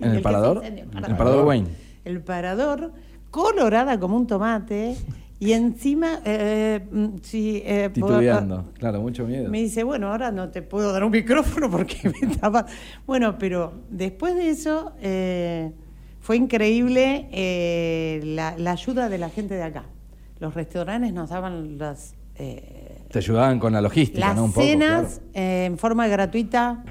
¿En 0.00 0.04
el 0.04 0.10
que 0.10 0.16
se 0.18 0.22
parador? 0.22 0.56
incendió, 0.58 0.84
¿En 0.98 1.04
el 1.06 1.16
parador 1.16 1.46
Wayne? 1.46 1.68
El 2.04 2.20
parador, 2.20 2.92
colorada 3.30 3.98
como 3.98 4.16
un 4.18 4.26
tomate. 4.26 4.98
Y 5.44 5.52
encima, 5.52 6.20
eh, 6.24 6.86
mm, 6.90 7.06
sí, 7.22 7.62
eh, 7.64 7.90
Titubeando. 7.92 8.72
Claro, 8.78 9.00
mucho 9.02 9.26
miedo. 9.26 9.50
me 9.50 9.58
dice, 9.58 9.84
bueno, 9.84 10.10
ahora 10.10 10.30
no 10.30 10.48
te 10.50 10.62
puedo 10.62 10.90
dar 10.90 11.04
un 11.04 11.10
micrófono 11.10 11.70
porque 11.70 11.96
me 12.08 12.30
estaba... 12.32 12.64
Bueno, 13.06 13.36
pero 13.38 13.72
después 13.90 14.34
de 14.36 14.48
eso 14.48 14.92
eh, 15.02 15.72
fue 16.20 16.38
increíble 16.38 17.28
eh, 17.30 18.20
la, 18.24 18.56
la 18.56 18.72
ayuda 18.72 19.10
de 19.10 19.18
la 19.18 19.28
gente 19.28 19.54
de 19.54 19.62
acá. 19.64 19.84
Los 20.40 20.54
restaurantes 20.54 21.12
nos 21.12 21.28
daban 21.28 21.76
las, 21.76 22.14
eh, 22.36 23.02
Te 23.10 23.18
ayudaban 23.18 23.58
con 23.58 23.72
la 23.74 23.80
logística, 23.80 24.26
las 24.28 24.36
¿no? 24.36 24.44
Un 24.44 24.52
poco, 24.52 24.66
cenas 24.66 25.20
claro. 25.20 25.30
eh, 25.34 25.64
en 25.66 25.78
forma 25.78 26.06
gratuita. 26.08 26.84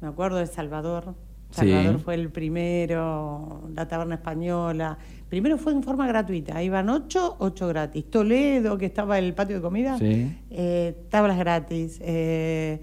Me 0.00 0.08
acuerdo 0.08 0.38
de 0.38 0.46
Salvador. 0.46 1.14
Salvador 1.52 1.96
Sí. 1.98 2.02
fue 2.04 2.14
el 2.14 2.30
primero, 2.30 3.62
la 3.74 3.86
taberna 3.86 4.16
española. 4.16 4.98
Primero 5.28 5.58
fue 5.58 5.72
en 5.72 5.82
forma 5.82 6.06
gratuita. 6.06 6.62
Iban 6.62 6.88
ocho, 6.90 7.36
ocho 7.38 7.68
gratis. 7.68 8.10
Toledo, 8.10 8.76
que 8.78 8.86
estaba 8.86 9.18
el 9.18 9.34
patio 9.34 9.56
de 9.56 9.62
comida, 9.62 9.98
Sí. 9.98 10.36
eh, 10.50 10.96
tablas 11.10 11.38
gratis. 11.38 11.98
Eh, 12.02 12.80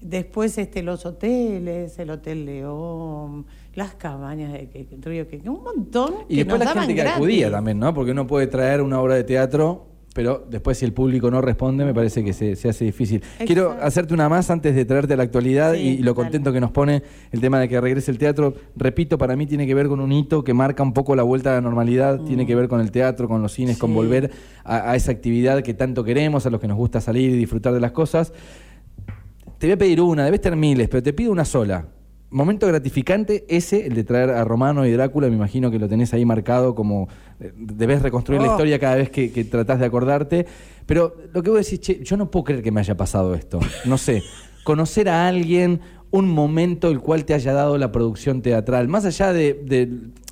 después 0.00 0.56
este, 0.58 0.82
los 0.82 1.04
hoteles, 1.04 1.98
el 1.98 2.10
Hotel 2.10 2.46
León, 2.46 3.46
las 3.74 3.94
cabañas 3.94 4.52
de 4.52 4.86
Río 5.02 5.28
que 5.28 5.36
un 5.48 5.62
montón. 5.62 6.14
Y 6.28 6.36
que 6.36 6.44
después 6.44 6.60
nos 6.64 6.74
la 6.74 6.80
gente 6.80 6.94
que 6.94 7.00
gratis. 7.00 7.16
acudía 7.16 7.50
también, 7.50 7.78
¿no? 7.78 7.92
Porque 7.92 8.12
uno 8.12 8.26
puede 8.26 8.46
traer 8.46 8.80
una 8.80 9.00
obra 9.00 9.14
de 9.14 9.24
teatro, 9.24 9.86
pero 10.14 10.44
después 10.50 10.78
si 10.78 10.84
el 10.84 10.92
público 10.92 11.30
no 11.30 11.40
responde, 11.40 11.84
me 11.84 11.94
parece 11.94 12.24
que 12.24 12.32
se, 12.32 12.56
se 12.56 12.68
hace 12.68 12.84
difícil. 12.84 13.22
Quiero 13.46 13.76
hacerte 13.80 14.12
una 14.14 14.28
más 14.28 14.50
antes 14.50 14.74
de 14.74 14.84
traerte 14.84 15.14
a 15.14 15.16
la 15.16 15.22
actualidad 15.22 15.74
Sí, 15.74 15.80
y, 15.80 15.96
lo 15.98 16.12
dale. 16.12 16.14
contento 16.14 16.52
que 16.52 16.60
nos 16.60 16.70
pone 16.72 17.02
el 17.30 17.40
tema 17.40 17.60
de 17.60 17.68
que 17.68 17.80
regrese 17.80 18.10
el 18.10 18.18
teatro. 18.18 18.54
Repito, 18.76 19.18
para 19.18 19.36
mí 19.36 19.46
tiene 19.46 19.66
que 19.66 19.74
ver 19.74 19.88
con 19.88 20.00
un 20.00 20.10
hito 20.12 20.42
que 20.42 20.52
marca 20.54 20.82
un 20.82 20.92
poco 20.92 21.14
la 21.14 21.22
vuelta 21.22 21.52
a 21.52 21.54
la 21.54 21.60
normalidad, 21.60 22.20
tiene 22.20 22.46
que 22.46 22.54
ver 22.56 22.66
con 22.68 22.80
el 22.80 22.90
teatro, 22.90 23.28
con 23.28 23.40
los 23.42 23.52
cines, 23.52 23.78
con 23.78 23.90
Mm. 23.92 23.94
Volver 23.94 24.30
a, 24.64 24.90
a 24.92 24.96
esa 24.96 25.12
actividad 25.12 25.62
que 25.62 25.74
tanto 25.74 26.02
queremos, 26.04 26.46
a 26.46 26.50
los 26.50 26.60
que 26.60 26.66
nos 26.68 26.76
gusta 26.76 27.00
salir 27.00 27.30
y 27.30 27.36
disfrutar 27.36 27.72
de 27.74 27.80
las 27.80 27.92
cosas. 27.92 28.32
Te 29.58 29.66
voy 29.66 29.72
a 29.72 29.78
pedir 29.78 30.00
una, 30.00 30.24
debes 30.24 30.40
tener 30.40 30.58
miles, 30.58 30.88
pero 30.88 31.02
te 31.02 31.12
pido 31.12 31.30
una 31.32 31.44
sola. 31.44 31.86
Momento 32.32 32.66
gratificante 32.68 33.44
ese, 33.48 33.86
el 33.86 33.94
de 33.94 34.04
traer 34.04 34.30
a 34.30 34.44
Romano 34.44 34.86
y 34.86 34.92
Drácula, 34.92 35.28
me 35.28 35.34
imagino 35.34 35.68
que 35.70 35.80
lo 35.80 35.88
tenés 35.88 36.14
ahí 36.14 36.24
marcado 36.24 36.76
como 36.76 37.08
eh, 37.40 37.52
debes 37.56 38.02
reconstruir 38.02 38.40
la 38.40 38.48
Oh. 38.48 38.52
historia 38.52 38.78
cada 38.78 38.94
vez 38.94 39.10
que, 39.10 39.32
que 39.32 39.44
tratás 39.44 39.80
de 39.80 39.86
acordarte. 39.86 40.46
Pero 40.86 41.16
lo 41.32 41.42
que 41.42 41.50
vos 41.50 41.58
decís, 41.64 41.80
che, 41.80 42.04
yo 42.04 42.16
no 42.16 42.30
puedo 42.30 42.44
creer 42.44 42.62
que 42.62 42.70
me 42.70 42.80
haya 42.80 42.96
pasado 42.96 43.34
esto. 43.34 43.58
No 43.84 43.98
sé, 43.98 44.22
conocer 44.64 45.08
a 45.08 45.26
alguien, 45.26 45.80
un 46.12 46.28
momento 46.28 46.88
el 46.90 47.00
cual 47.00 47.24
te 47.24 47.34
haya 47.34 47.52
dado 47.52 47.78
la 47.78 47.90
producción 47.90 48.42
teatral, 48.42 48.86
más 48.88 49.04
allá 49.04 49.32
de, 49.32 49.54
de, 49.64 49.88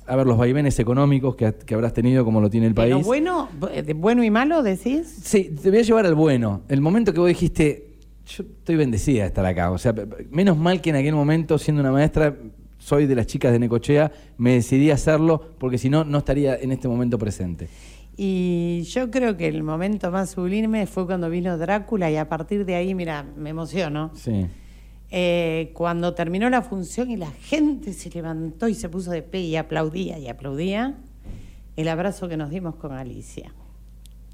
a 0.07 0.15
ver, 0.15 0.25
los 0.25 0.37
vaivenes 0.37 0.79
económicos 0.79 1.35
que, 1.35 1.53
que 1.65 1.73
habrás 1.73 1.93
tenido 1.93 2.23
como 2.23 2.39
lo 2.39 2.49
tiene 2.49 2.67
el 2.67 2.73
Pero 2.75 2.95
país. 2.95 3.05
bueno, 3.05 3.49
de 3.85 3.93
bueno 3.93 4.23
y 4.23 4.29
malo 4.31 4.63
decís. 4.63 5.19
Sí, 5.23 5.53
te 5.61 5.69
voy 5.69 5.79
a 5.79 5.83
llevar 5.83 6.05
al 6.05 6.15
bueno. 6.15 6.61
El 6.69 6.79
momento 6.81 7.11
que 7.13 7.19
vos 7.19 7.27
dijiste, 7.29 7.88
yo 8.29 8.43
estoy 8.43 8.75
bendecida 8.75 9.23
de 9.23 9.27
estar 9.27 9.45
acá. 9.45 9.71
O 9.71 9.77
sea, 9.77 9.93
menos 10.29 10.57
mal 10.57 10.81
que 10.81 10.91
en 10.91 10.95
aquel 10.95 11.15
momento, 11.15 11.57
siendo 11.57 11.81
una 11.81 11.91
maestra, 11.91 12.35
soy 12.77 13.07
de 13.07 13.15
las 13.15 13.27
chicas 13.27 13.51
de 13.51 13.59
Necochea, 13.59 14.11
me 14.37 14.53
decidí 14.53 14.91
a 14.91 14.93
hacerlo 14.93 15.55
porque 15.57 15.77
si 15.77 15.89
no, 15.89 16.03
no 16.03 16.19
estaría 16.19 16.55
en 16.55 16.71
este 16.71 16.87
momento 16.87 17.17
presente. 17.17 17.67
Y 18.15 18.83
yo 18.83 19.09
creo 19.09 19.37
que 19.37 19.47
el 19.47 19.63
momento 19.63 20.11
más 20.11 20.31
sublime 20.31 20.85
fue 20.85 21.05
cuando 21.05 21.29
vino 21.29 21.57
Drácula 21.57 22.11
y 22.11 22.17
a 22.17 22.27
partir 22.27 22.65
de 22.65 22.75
ahí, 22.75 22.93
mira, 22.93 23.23
me 23.35 23.49
emociono. 23.49 24.11
Sí. 24.13 24.45
Eh, 25.11 25.71
cuando 25.73 26.13
terminó 26.13 26.49
la 26.49 26.61
función 26.61 27.09
y 27.09 27.17
la 27.17 27.31
gente 27.31 27.93
se 27.93 28.09
levantó 28.11 28.67
y 28.67 28.75
se 28.75 28.89
puso 28.89 29.09
de 29.11 29.23
pie 29.23 29.41
y 29.41 29.55
aplaudía 29.55 30.19
y 30.19 30.27
aplaudía, 30.27 30.97
el 31.77 31.87
abrazo 31.87 32.27
que 32.27 32.37
nos 32.37 32.49
dimos 32.49 32.75
con 32.75 32.91
Alicia. 32.91 33.53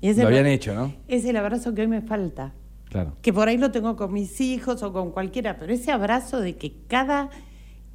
Y 0.01 0.09
ese 0.09 0.23
Lo 0.23 0.27
habían 0.27 0.47
hecho, 0.47 0.73
¿no? 0.75 0.93
Es 1.07 1.23
el 1.25 1.37
abrazo 1.37 1.73
que 1.73 1.81
hoy 1.81 1.87
me 1.87 2.01
falta. 2.01 2.53
Claro. 2.89 3.15
Que 3.21 3.33
por 3.33 3.47
ahí 3.47 3.57
lo 3.57 3.71
tengo 3.71 3.95
con 3.95 4.13
mis 4.13 4.39
hijos 4.41 4.81
o 4.83 4.93
con 4.93 5.11
cualquiera, 5.11 5.57
pero 5.57 5.73
ese 5.73 5.91
abrazo 5.91 6.39
de 6.39 6.55
que 6.55 6.73
cada 6.87 7.29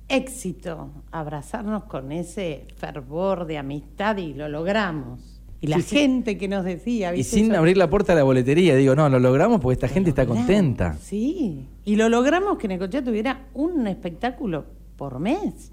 éxito, 0.09 0.91
abrazarnos 1.13 1.85
con 1.85 2.11
ese 2.13 2.67
fervor 2.77 3.47
de 3.47 3.59
amistad 3.59 4.17
y 4.17 4.35
lo 4.35 4.49
logramos. 4.49 5.21
Y 5.63 5.67
la 5.67 5.77
Sí, 5.77 5.83
sí. 5.83 5.97
gente 5.97 6.39
que 6.39 6.49
nos 6.49 6.65
decía, 6.65 7.15
Y 7.15 7.23
sin 7.23 7.55
abrir 7.55 7.77
la 7.77 7.89
puerta 7.91 8.13
a 8.15 8.17
la 8.17 8.23
boletería, 8.23 8.75
digo, 8.77 8.97
no, 8.97 9.09
lo 9.09 9.19
logramos 9.19 9.61
porque 9.61 9.75
esta 9.75 9.89
lo 9.89 9.93
gente 9.93 10.11
está 10.11 10.27
contenta. 10.27 10.95
Sí, 11.01 11.67
y 11.85 11.97
lo 11.97 12.09
logramos 12.09 12.57
que 12.59 12.67
Necochea 12.67 13.05
tuviera 13.05 13.47
un 13.55 13.87
espectáculo 13.87 14.65
por 14.97 15.19
mes. 15.21 15.71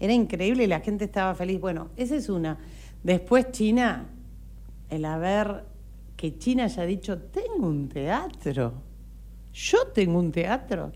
Era 0.00 0.12
increíble 0.12 0.64
y 0.64 0.66
la 0.66 0.80
gente 0.80 1.04
estaba 1.04 1.34
feliz. 1.34 1.60
Bueno, 1.60 1.88
esa 1.96 2.16
es 2.16 2.28
una. 2.28 2.58
Después 3.04 3.50
China, 3.52 4.06
el 4.90 5.04
haber 5.04 5.64
que 6.18 6.36
China 6.36 6.64
haya 6.64 6.82
dicho, 6.82 7.16
tengo 7.16 7.68
un 7.68 7.88
teatro, 7.88 8.72
yo 9.54 9.78
tengo 9.94 10.18
un 10.18 10.32
teatro. 10.32 10.90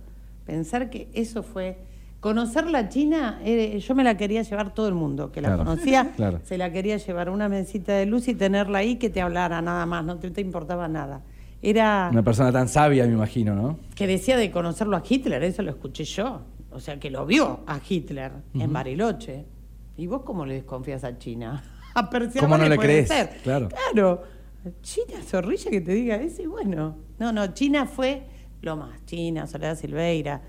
Pensar 0.45 0.91
que 0.91 1.09
eso 1.15 1.43
fue... 1.45 1.79
Conocer 2.19 2.69
la 2.71 2.89
China, 2.89 3.41
eh, 3.45 3.79
yo 3.81 3.95
me 3.97 4.03
la 4.05 4.17
quería 4.17 4.43
llevar 4.43 4.75
todo 4.75 4.87
el 4.89 4.95
mundo, 4.95 5.31
que 5.33 5.41
la 5.41 5.49
Claro, 5.51 5.65
conocía, 5.65 6.13
claro. 6.17 6.41
se 6.45 6.59
la 6.59 6.71
quería 6.73 6.97
llevar 6.97 7.29
a 7.29 7.31
una 7.33 7.49
mesita 7.49 7.95
de 7.95 8.07
luz 8.07 8.27
y 8.29 8.35
tenerla 8.35 8.79
ahí 8.79 8.97
que 8.97 9.11
te 9.11 9.21
hablara 9.21 9.63
nada 9.63 9.87
más, 9.87 10.05
no 10.05 10.19
te, 10.19 10.31
te 10.31 10.41
importaba 10.41 10.87
nada. 10.89 11.23
Era 11.63 12.09
Una 12.13 12.23
persona 12.25 12.51
tan 12.53 12.69
sabia, 12.69 13.07
me 13.07 13.13
imagino, 13.13 13.55
¿no? 13.55 13.79
que 13.95 14.07
decía 14.09 14.37
de 14.37 14.51
conocerlo 14.51 14.97
a 14.97 15.03
Hitler, 15.09 15.43
eso 15.45 15.63
lo 15.63 15.71
escuché 15.71 16.03
yo. 16.05 16.43
O 16.73 16.81
sea, 16.81 16.99
que 16.99 17.11
lo 17.11 17.27
vio 17.27 17.61
a 17.67 17.79
Hitler 17.89 18.33
en 18.55 18.73
Bariloche. 18.73 19.45
¿Y 19.97 20.07
vos 20.09 20.23
cómo 20.23 20.45
le 20.47 20.55
desconfías 20.55 21.05
a 21.05 21.17
China? 21.19 21.63
A 21.95 22.09
Perciabá 22.09 22.47
¿Cómo 22.49 22.57
no 22.57 22.67
le 22.69 22.77
puede 22.77 23.05
crees? 23.05 23.29
Claro. 23.43 23.69
Claro. 23.69 24.23
China, 24.83 25.21
zorrilla 25.25 25.71
que 25.71 25.81
te 25.81 25.93
diga 25.93 26.17
eso 26.17 26.43
y 26.43 26.47
bueno. 26.47 26.97
No, 27.19 27.33
no, 27.33 27.49
China 27.55 27.87
fue 27.87 28.23
lo 28.61 28.77
más. 28.77 29.05
China, 29.07 29.47
Soledad 29.47 29.77
Silveira, 29.77 30.43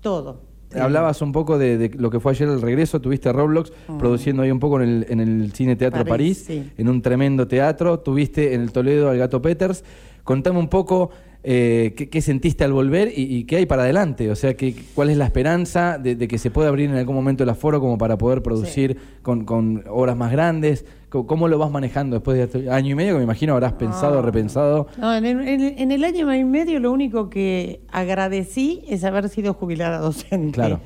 todo. 0.00 0.42
Hablabas 0.74 1.20
un 1.20 1.32
poco 1.32 1.58
de, 1.58 1.76
de 1.76 1.90
lo 1.90 2.10
que 2.10 2.18
fue 2.18 2.32
ayer 2.32 2.48
el 2.48 2.62
regreso, 2.62 3.00
tuviste 3.00 3.30
Roblox 3.30 3.72
produciendo 3.98 4.42
ahí 4.42 4.50
un 4.50 4.58
poco 4.58 4.80
en 4.80 4.88
el, 4.88 5.06
en 5.10 5.20
el 5.20 5.52
Cine 5.52 5.76
Teatro 5.76 6.04
París, 6.04 6.44
París, 6.46 6.64
sí. 6.64 6.72
en 6.78 6.88
un 6.88 7.02
tremendo 7.02 7.46
teatro, 7.46 8.00
tuviste 8.00 8.54
en 8.54 8.62
el 8.62 8.72
Toledo 8.72 9.10
al 9.10 9.18
Gato 9.18 9.42
Peters. 9.42 9.84
Contame 10.24 10.58
un 10.58 10.68
poco 10.68 11.10
eh, 11.42 11.92
qué, 11.94 12.08
qué 12.08 12.22
sentiste 12.22 12.64
al 12.64 12.72
volver 12.72 13.12
y, 13.14 13.36
y 13.36 13.44
qué 13.44 13.56
hay 13.56 13.66
para 13.66 13.82
adelante, 13.82 14.30
o 14.30 14.34
sea, 14.34 14.54
que, 14.54 14.74
cuál 14.94 15.10
es 15.10 15.18
la 15.18 15.26
esperanza 15.26 15.98
de, 15.98 16.16
de 16.16 16.26
que 16.26 16.38
se 16.38 16.50
pueda 16.50 16.68
abrir 16.70 16.88
en 16.88 16.96
algún 16.96 17.16
momento 17.16 17.42
el 17.44 17.50
aforo 17.50 17.78
como 17.78 17.98
para 17.98 18.16
poder 18.16 18.42
producir 18.42 18.96
con, 19.20 19.44
con 19.44 19.84
obras 19.88 20.16
más 20.16 20.32
grandes. 20.32 20.86
¿Cómo, 21.12 21.46
lo 21.48 21.58
vas 21.58 21.70
manejando 21.70 22.16
después 22.16 22.38
de 22.38 22.44
este 22.44 22.70
año 22.70 22.90
y 22.90 22.94
medio 22.94 23.12
que 23.12 23.18
me 23.18 23.24
imagino 23.24 23.52
habrás 23.52 23.74
pensado, 23.74 24.22
repensado? 24.22 24.86
No, 24.96 25.14
en, 25.14 25.26
el, 25.26 25.46
en 25.46 25.60
el- 25.60 25.74
en 25.78 25.92
el 25.92 26.04
año 26.04 26.34
y 26.34 26.44
medio 26.44 26.80
lo 26.80 26.90
único 26.90 27.28
que 27.28 27.82
agradecí 27.92 28.82
es 28.88 29.04
haber 29.04 29.28
sido 29.28 29.52
jubilada 29.54 29.98
docente. 29.98 30.52
Claro. 30.52 30.80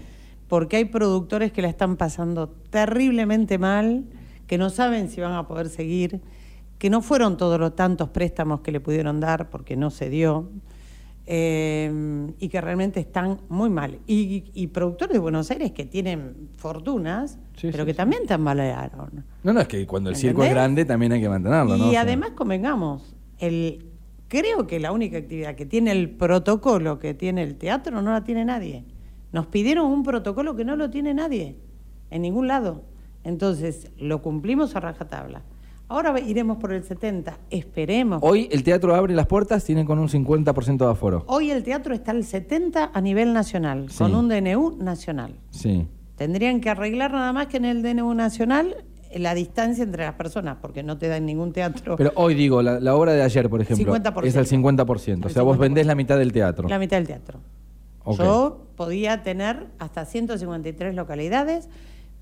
Porque 0.49 0.77
hay 0.79 0.85
productores 0.87 1.53
que 1.53 1.63
la 1.63 1.69
están 1.69 1.97
pasando 1.97 2.49
terriblemente 2.71 3.59
mal, 3.59 4.05
que 4.47 4.59
no 4.59 4.71
saben 4.71 5.09
si 5.11 5.21
van 5.21 5.33
a 5.33 5.47
poder 5.47 5.69
seguir, 5.69 6.21
que 6.79 6.91
no 6.91 7.01
fueron 7.03 7.37
todos 7.37 7.59
los 7.59 7.75
tantos 7.75 8.09
préstamos 8.11 8.61
que 8.61 8.71
le 8.73 8.81
pudieron 8.81 9.19
dar 9.21 9.49
porque 9.51 9.77
no 9.77 9.91
se 9.91 10.09
dio. 10.11 10.49
Eh, 11.29 12.33
y 12.39 12.49
que 12.49 12.61
realmente 12.61 13.01
están 13.01 13.41
muy 13.49 13.69
mal. 13.69 13.99
Y, 14.07 14.45
y 14.55 14.67
productores 14.69 15.13
de 15.13 15.19
Buenos 15.19 15.51
Aires 15.51 15.73
que 15.73 15.85
tienen 15.85 16.51
fortunas, 16.57 17.39
Sí, 17.57 17.69
pero 17.73 17.85
sí, 17.85 17.87
que 17.87 17.93
sí. 17.93 17.97
también 17.97 18.27
tambalearon. 18.27 19.25
No, 19.43 19.53
no, 19.53 19.61
es 19.61 19.69
que 19.69 19.87
cuando 19.87 20.11
el 20.11 20.17
circo 20.17 20.45
es 20.45 20.51
grande 20.51 20.85
también 20.85 21.13
hay 21.13 21.21
que 21.21 21.29
mantenerlo, 21.29 21.77
¿no? 21.77 21.87
O 21.87 21.89
Y 21.89 21.91
sea, 21.93 22.03
además 22.03 22.31
convengamos, 22.33 23.17
el, 23.39 23.87
creo 24.29 24.67
que 24.67 24.79
la 24.79 24.93
única 24.93 25.19
actividad 25.19 25.55
que 25.57 25.67
tiene 25.67 25.93
el 25.93 26.11
protocolo 26.11 26.99
que 26.99 27.15
tiene 27.15 27.43
el 27.43 27.57
teatro 27.57 28.01
no 28.03 28.13
la 28.13 28.25
tiene 28.25 28.45
nadie. 28.45 28.85
Nos 29.33 29.47
pidieron 29.47 29.87
un 29.87 30.03
protocolo 30.03 30.55
que 30.55 30.65
no 30.65 30.77
lo 30.77 30.91
tiene 30.91 31.13
nadie, 31.15 31.57
en 32.11 32.23
ningún 32.23 32.47
lado. 32.47 32.85
Entonces, 33.25 33.91
lo 33.99 34.23
cumplimos 34.23 34.77
a 34.77 34.81
rajatabla. 34.81 35.43
Ahora 35.89 36.19
iremos 36.19 36.57
por 36.59 36.73
el 36.73 36.83
70, 36.83 37.39
esperemos. 37.51 38.19
Hoy 38.23 38.49
el 38.51 38.65
teatro 38.65 38.95
abre 38.97 39.15
las 39.15 39.27
puertas, 39.27 39.63
tiene 39.65 39.85
con 39.85 39.99
un 40.01 40.09
50% 40.09 40.79
de 40.85 40.91
aforo. 40.91 41.25
Hoy 41.29 41.51
el 41.53 41.63
teatro 41.63 41.95
está 41.95 42.11
al 42.11 42.25
70 42.25 42.91
a 42.93 43.01
nivel 43.01 43.33
nacional, 43.33 43.89
Sí. 43.91 43.99
con 43.99 44.15
un 44.17 44.29
DNU 44.29 44.79
nacional. 44.81 45.35
Sí. 45.51 45.87
Tendrían 46.17 46.61
que 46.61 46.71
arreglar 46.71 47.13
nada 47.13 47.33
más 47.33 47.47
que 47.47 47.59
en 47.59 47.67
el 47.67 47.83
DNU 47.83 48.15
nacional 48.15 48.85
eh, 49.11 49.21
la 49.21 49.35
distancia 49.35 49.85
entre 49.85 50.03
las 50.05 50.15
personas, 50.15 50.57
porque 50.61 50.83
no 50.83 50.99
te 50.99 51.07
da 51.07 51.19
en 51.19 51.27
ningún 51.27 51.53
teatro 51.53 51.95
Pero 51.97 52.11
hoy 52.17 52.35
digo, 52.35 52.63
la, 52.63 52.81
la 52.81 52.97
obra 52.97 53.13
de 53.13 53.23
ayer, 53.23 53.49
por 53.49 53.61
ejemplo, 53.61 53.95
50%. 53.95 54.25
es 54.27 54.37
al 54.37 54.47
50%. 54.47 55.27
O 55.27 55.29
sea, 55.29 55.43
vos 55.43 55.57
50%. 55.57 55.61
vendés 55.61 55.87
la 55.87 55.95
mitad 55.95 56.19
del 56.19 56.33
teatro. 56.33 56.69
la 56.69 56.81
mitad 56.81 56.97
del 56.97 57.07
teatro. 57.07 57.39
Yo 58.19 58.67
podía 58.77 59.23
tener 59.23 59.67
hasta 59.79 60.05
153 60.05 60.95
localidades 60.97 61.69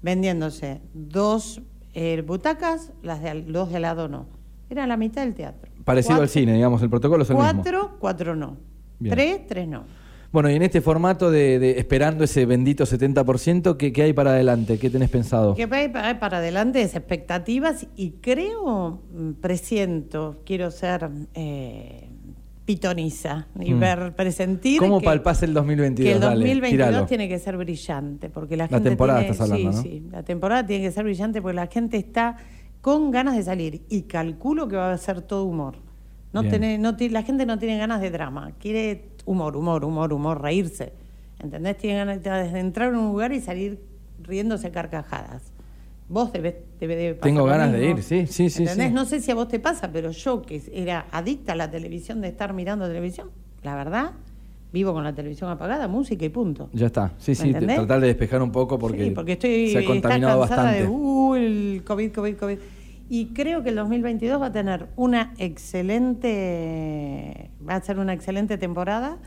vendiéndose 0.03 0.81
dos 0.93 1.63
eh, 1.95 2.23
butacas, 2.27 2.93
las 3.03 3.23
de 3.23 3.31
al- 3.31 3.53
dos 3.53 3.71
de 3.71 3.77
al 3.77 3.83
lado 3.83 4.09
no. 4.09 4.27
Era 4.71 4.87
la 4.87 4.97
mitad 4.97 5.23
del 5.23 5.35
teatro. 5.35 5.71
Parecido 5.85 6.21
al 6.21 6.29
cine, 6.29 6.55
digamos, 6.55 6.83
el 6.83 6.91
protocolo 6.91 7.23
es 7.23 7.31
el 7.31 7.37
mismo. 7.37 7.53
Cuatro, 7.53 7.97
cuatro 7.99 8.35
no. 8.35 8.57
Bien. 8.99 9.15
Tres, 9.15 9.47
tres 9.47 9.69
no. 9.69 9.85
Bueno, 10.33 10.51
y 10.51 10.55
en 10.57 10.63
este 10.63 10.81
formato 10.81 11.31
de, 11.31 11.61
de 11.61 11.79
esperando 11.79 12.25
ese 12.25 12.45
bendito 12.45 12.85
70%, 12.85 13.77
¿qué, 13.77 13.93
qué 13.93 14.03
hay 14.03 14.13
para 14.13 14.31
adelante? 14.33 14.79
¿Qué 14.79 14.91
tenés 14.91 15.09
pensado? 15.11 15.55
Que 15.55 15.69
hay 15.71 15.89
para, 15.89 16.19
para 16.19 16.39
adelante 16.39 16.83
es 16.83 16.97
expectativas 16.97 17.87
y 17.95 18.13
creo, 18.21 19.01
mm, 19.13 19.33
presiento, 19.35 20.41
quiero 20.45 20.73
ser 20.73 21.09
eh, 21.35 22.09
pitoniza 22.65 23.47
y 23.61 23.75
Mm. 23.75 23.81
ver, 23.81 24.15
presentir. 24.17 24.79
¿Cómo 24.81 25.01
que- 25.01 25.05
palpás 25.05 25.43
el 25.43 25.53
2022? 25.53 26.07
Que 26.09 26.15
el 26.15 26.21
Dale, 26.21 26.37
2022 26.37 26.89
tíralo. 26.89 27.07
tiene 27.07 27.29
que 27.29 27.39
ser 27.39 27.57
brillante, 27.57 28.31
porque 28.31 28.57
la, 28.57 28.65
La 28.65 28.69
gente 28.69 28.89
temporada 28.91 29.21
tiene- 29.21 29.33
estás 29.33 29.51
hablando, 29.51 29.73
sí, 29.73 29.77
¿no? 29.77 29.83
sí, 29.83 30.07
la 30.11 30.23
temporada 30.23 30.67
tiene 30.67 30.85
que 30.85 30.91
ser 30.93 31.05
brillante 31.05 31.43
porque 31.43 31.57
la 31.57 31.67
gente 31.67 31.97
está 31.99 32.37
con 32.81 33.11
ganas 33.11 33.37
de 33.37 33.43
salir 33.43 33.83
y 33.89 34.03
calculo 34.03 34.69
que 34.69 34.77
va 34.77 34.93
a 34.93 34.99
ser 34.99 35.21
todo 35.23 35.45
humor. 35.45 35.77
No 36.33 36.43
tiene, 36.43 36.79
no 36.79 36.97
la 36.99 37.23
gente 37.23 37.47
no 37.47 37.59
tiene 37.59 37.79
ganas 37.79 38.01
de 38.01 38.11
drama, 38.11 38.53
quiere 38.59 39.11
humor, 39.25 39.57
humor, 39.57 39.85
humor, 39.85 40.13
humor, 40.13 40.43
reírse. 40.43 40.93
¿Entendés? 41.39 41.77
Tiene 41.79 41.99
ganas 41.99 42.23
de 42.23 42.59
entrar 42.59 42.89
en 42.91 42.97
un 42.97 43.07
lugar 43.13 43.33
y 43.33 43.41
salir 43.41 43.81
riéndose 44.23 44.67
a 44.69 44.73
carcajadas. 44.73 45.53
Vos 46.09 46.33
debes, 46.33 46.55
debe 46.79 46.97
de 46.97 47.15
pasar 47.15 47.25
Tengo 47.25 47.45
ganas 47.45 47.73
de 47.73 47.91
ir, 47.91 48.03
sí, 48.03 48.27
sí, 48.27 48.51
sí, 48.51 48.67
sí. 48.67 48.91
No 48.91 49.05
sé 49.07 49.21
si 49.21 49.31
a 49.31 49.35
vos 49.35 49.49
te 49.49 49.59
pasa, 49.59 49.91
pero 49.91 50.11
yo 50.11 50.43
que 50.43 50.61
era 50.73 51.07
adicta 51.11 51.53
a 51.53 51.57
la 51.57 51.71
televisión, 51.71 52.21
de 52.21 52.29
estar 52.29 52.53
mirando 52.53 52.87
televisión, 52.87 53.31
la 53.63 53.75
verdad, 53.75 54.13
vivo 54.71 54.93
con 54.93 55.03
la 55.05 55.15
televisión 55.15 55.49
apagada, 55.51 55.89
música 55.89 56.25
y 56.25 56.29
punto. 56.29 56.69
Ya 56.73 56.87
está. 56.87 57.13
Sí, 57.19 57.31
¿Me 57.31 57.35
sí, 57.37 57.53
te- 57.55 57.67
tratar 57.67 58.01
de 58.01 58.09
despejar 58.09 58.43
un 58.43 58.53
poco 58.53 58.79
porque, 58.79 59.05
sí, 59.05 59.11
porque 59.13 59.33
estoy 59.33 59.71
se 59.71 59.79
ha 59.79 59.85
contaminado 59.85 60.41
cansada 60.41 60.63
bastante. 60.65 60.83
de 60.83 60.89
uh, 60.89 61.35
el 61.37 61.83
COVID, 61.87 62.13
COVID, 62.13 62.37
COVID. 62.37 62.59
Y 63.09 63.27
creo 63.27 63.63
que 63.63 63.69
el 63.71 63.77
2022 63.77 64.41
va 64.43 64.47
a 64.47 64.53
tener 64.53 64.89
una 64.97 65.33
excelente, 65.39 67.51
va 67.67 67.77
a 67.77 67.81
ser 67.81 67.99
una 67.99 68.13
excelente 68.13 68.59
temporada. 68.59 69.19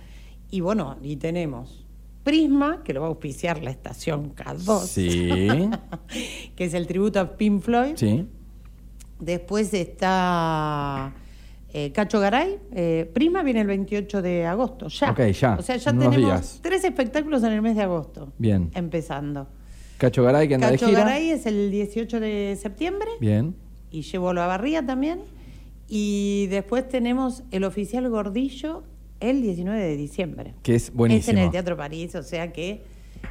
Y 0.51 0.61
bueno, 0.61 0.97
y 1.01 1.15
tenemos 1.17 1.85
Prisma, 2.27 2.83
que 2.83 2.91
lo 2.93 2.99
va 3.01 3.07
a 3.07 3.09
auspiciar 3.09 3.63
la 3.63 3.71
estación 3.71 4.35
K2, 4.35 4.79
Sí, 4.81 5.69
que 6.57 6.65
es 6.65 6.73
el 6.73 6.85
tributo 6.85 7.21
a 7.21 7.37
Pink 7.37 7.61
Floyd. 7.61 7.93
sí. 7.95 8.27
Después 9.19 9.73
está 9.73 11.13
eh, 11.73 11.91
Cacho 11.93 12.19
Garay. 12.19 12.59
Eh, 12.71 13.09
Prisma 13.13 13.41
viene 13.43 13.61
el 13.61 13.67
28 13.67 14.21
de 14.21 14.45
agosto, 14.45 14.89
ya. 14.89 15.11
Ok, 15.11 15.21
ya, 15.31 15.55
O 15.57 15.61
sea, 15.61 15.77
ya 15.77 15.91
unos 15.91 16.03
tenemos 16.11 16.17
días. 16.29 16.59
tres 16.61 16.83
espectáculos 16.83 17.41
en 17.43 17.53
el 17.53 17.61
mes 17.61 17.75
de 17.77 17.83
agosto. 17.83 18.31
Bien. 18.37 18.69
Empezando. 18.75 19.47
Cacho 19.97 20.21
Garay 20.23 20.47
que 20.49 20.55
anda 20.55 20.69
Cacho 20.69 20.85
de 20.85 20.91
gira. 20.91 21.03
Garay 21.05 21.29
es 21.31 21.45
el 21.47 21.71
18 21.71 22.19
de 22.19 22.57
septiembre 22.61 23.07
Bien. 23.19 23.55
y 23.89 24.01
llevo 24.03 24.33
la 24.33 24.45
barría 24.47 24.85
también. 24.85 25.21
Y 25.87 26.47
después 26.51 26.87
tenemos 26.87 27.43
el 27.51 27.63
oficial 27.63 28.07
Gordillo 28.09 28.83
el 29.19 29.41
19 29.41 29.79
de 29.81 29.97
diciembre. 29.97 30.53
Que 30.63 30.75
es 30.75 30.85
Es 30.89 30.93
buenísimo. 30.93 31.37
en 31.39 31.45
el 31.45 31.51
Teatro 31.51 31.75
París, 31.77 32.15
o 32.15 32.23
sea 32.23 32.51
que 32.53 32.83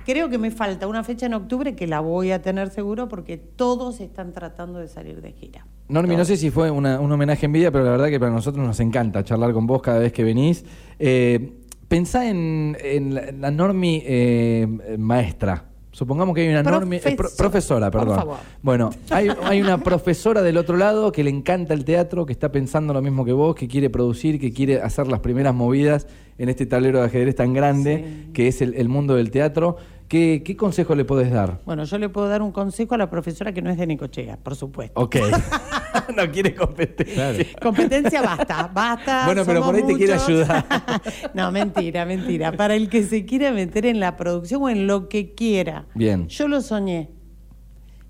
creo 0.04 0.28
que 0.28 0.38
me 0.38 0.50
falta 0.50 0.86
una 0.86 1.04
fecha 1.04 1.26
en 1.26 1.34
octubre 1.34 1.74
que 1.76 1.86
la 1.86 2.00
voy 2.00 2.30
a 2.32 2.42
tener 2.42 2.70
seguro 2.70 3.08
porque 3.08 3.36
todos 3.36 4.00
están 4.00 4.32
tratando 4.32 4.78
de 4.78 4.88
salir 4.88 5.20
de 5.22 5.32
gira. 5.32 5.66
Normi, 5.88 6.16
no 6.16 6.24
sé 6.24 6.36
si 6.36 6.50
fue 6.50 6.70
una- 6.70 6.98
un 7.00 7.12
homenaje 7.12 7.46
en 7.46 7.52
vida, 7.52 7.70
pero 7.70 7.84
la 7.84 7.92
verdad 7.92 8.08
que 8.08 8.18
para 8.18 8.32
nosotros 8.32 8.66
nos 8.66 8.80
encanta 8.80 9.22
charlar 9.22 9.52
con 9.52 9.66
vos 9.68 9.80
cada 9.82 10.00
vez 10.00 10.12
que 10.12 10.24
venís. 10.24 10.64
Eh, 10.98 11.52
pensá 11.86 12.28
en, 12.28 12.76
en 12.82 13.14
la, 13.14 13.30
la 13.30 13.50
Normi 13.52 14.02
eh, 14.04 14.66
maestra. 14.98 15.66
Supongamos 15.96 16.34
que 16.34 16.42
hay 16.42 16.48
una 16.48 16.62
Normi... 16.62 16.96
eh, 16.96 17.00
pro- 17.00 17.16
Profesor, 17.16 17.36
profesora, 17.38 17.90
por 17.90 18.00
perdón. 18.02 18.16
favor. 18.18 18.36
Bueno, 18.60 18.90
hay, 19.08 19.28
hay 19.44 19.62
una 19.62 19.78
profesora 19.78 20.42
del 20.42 20.58
otro 20.58 20.76
lado 20.76 21.10
que 21.10 21.24
le 21.24 21.30
encanta 21.30 21.72
el 21.72 21.86
teatro, 21.86 22.26
que 22.26 22.34
está 22.34 22.52
pensando 22.52 22.92
lo 22.92 23.00
mismo 23.00 23.24
que 23.24 23.32
vos, 23.32 23.54
que 23.54 23.66
quiere 23.66 23.88
producir, 23.88 24.38
que 24.38 24.52
quiere 24.52 24.82
hacer 24.82 25.06
las 25.08 25.20
primeras 25.20 25.54
movidas 25.54 26.06
en 26.36 26.50
este 26.50 26.66
tablero 26.66 26.98
de 27.00 27.06
ajedrez 27.06 27.34
tan 27.34 27.54
grande 27.54 28.04
Sí. 28.26 28.30
que 28.34 28.48
es 28.48 28.60
el, 28.60 28.74
el 28.74 28.90
mundo 28.90 29.14
del 29.14 29.30
teatro. 29.30 29.78
¿Qué, 30.08 30.42
qué 30.44 30.56
consejo 30.56 30.94
le 30.94 31.04
podés 31.04 31.32
dar? 31.32 31.60
Bueno, 31.64 31.84
yo 31.84 31.98
le 31.98 32.08
puedo 32.08 32.28
dar 32.28 32.40
un 32.40 32.52
consejo 32.52 32.94
a 32.94 32.98
la 32.98 33.10
profesora 33.10 33.52
que 33.52 33.60
no 33.60 33.70
es 33.70 33.76
de 33.76 33.86
Necochea, 33.86 34.36
por 34.36 34.54
supuesto. 34.54 35.00
Ok. 35.00 35.16
no 36.16 36.30
quiere 36.30 36.54
competencia. 36.54 37.46
Competencia 37.60 38.22
basta, 38.22 38.70
basta. 38.72 39.26
Bueno, 39.26 39.42
pero 39.44 39.62
por 39.62 39.74
ahí 39.74 39.82
te 39.82 39.96
quiere 39.96 40.14
muchos. 40.14 40.28
ayudar. 40.28 40.64
no, 41.34 41.50
mentira, 41.50 42.04
mentira. 42.06 42.52
Para 42.52 42.76
el 42.76 42.88
que 42.88 43.02
se 43.02 43.24
quiera 43.24 43.50
meter 43.52 43.84
en 43.86 43.98
la 43.98 44.16
producción 44.16 44.62
o 44.62 44.68
en 44.68 44.86
lo 44.86 45.08
que 45.08 45.34
quiera. 45.34 45.86
Bien. 45.94 46.28
Yo 46.28 46.46
lo 46.46 46.60
soñé. 46.60 47.10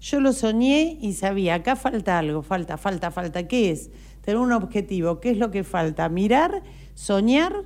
Yo 0.01 0.21
lo 0.21 0.35
soñé 0.35 0.99
y 1.01 1.15
sabía, 1.15 1.55
acá 1.55 1.75
falta 1.75 2.19
algo, 2.19 2.43
falta, 2.43 2.77
falta, 2.77 3.11
falta. 3.11 3.49
¿Qué 3.49 3.71
es? 3.71 3.91
Tener 4.21 4.39
un 4.39 4.53
objetivo. 4.53 5.21
¿Qué 5.21 5.31
es 5.31 5.39
lo 5.39 5.51
que 5.51 5.65
falta? 5.65 6.09
Mirar, 6.11 6.63
soñar 6.95 7.65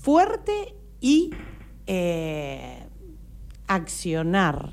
fuerte 0.00 0.74
y 1.00 1.30
eh, 1.86 2.77
accionar. 3.68 4.70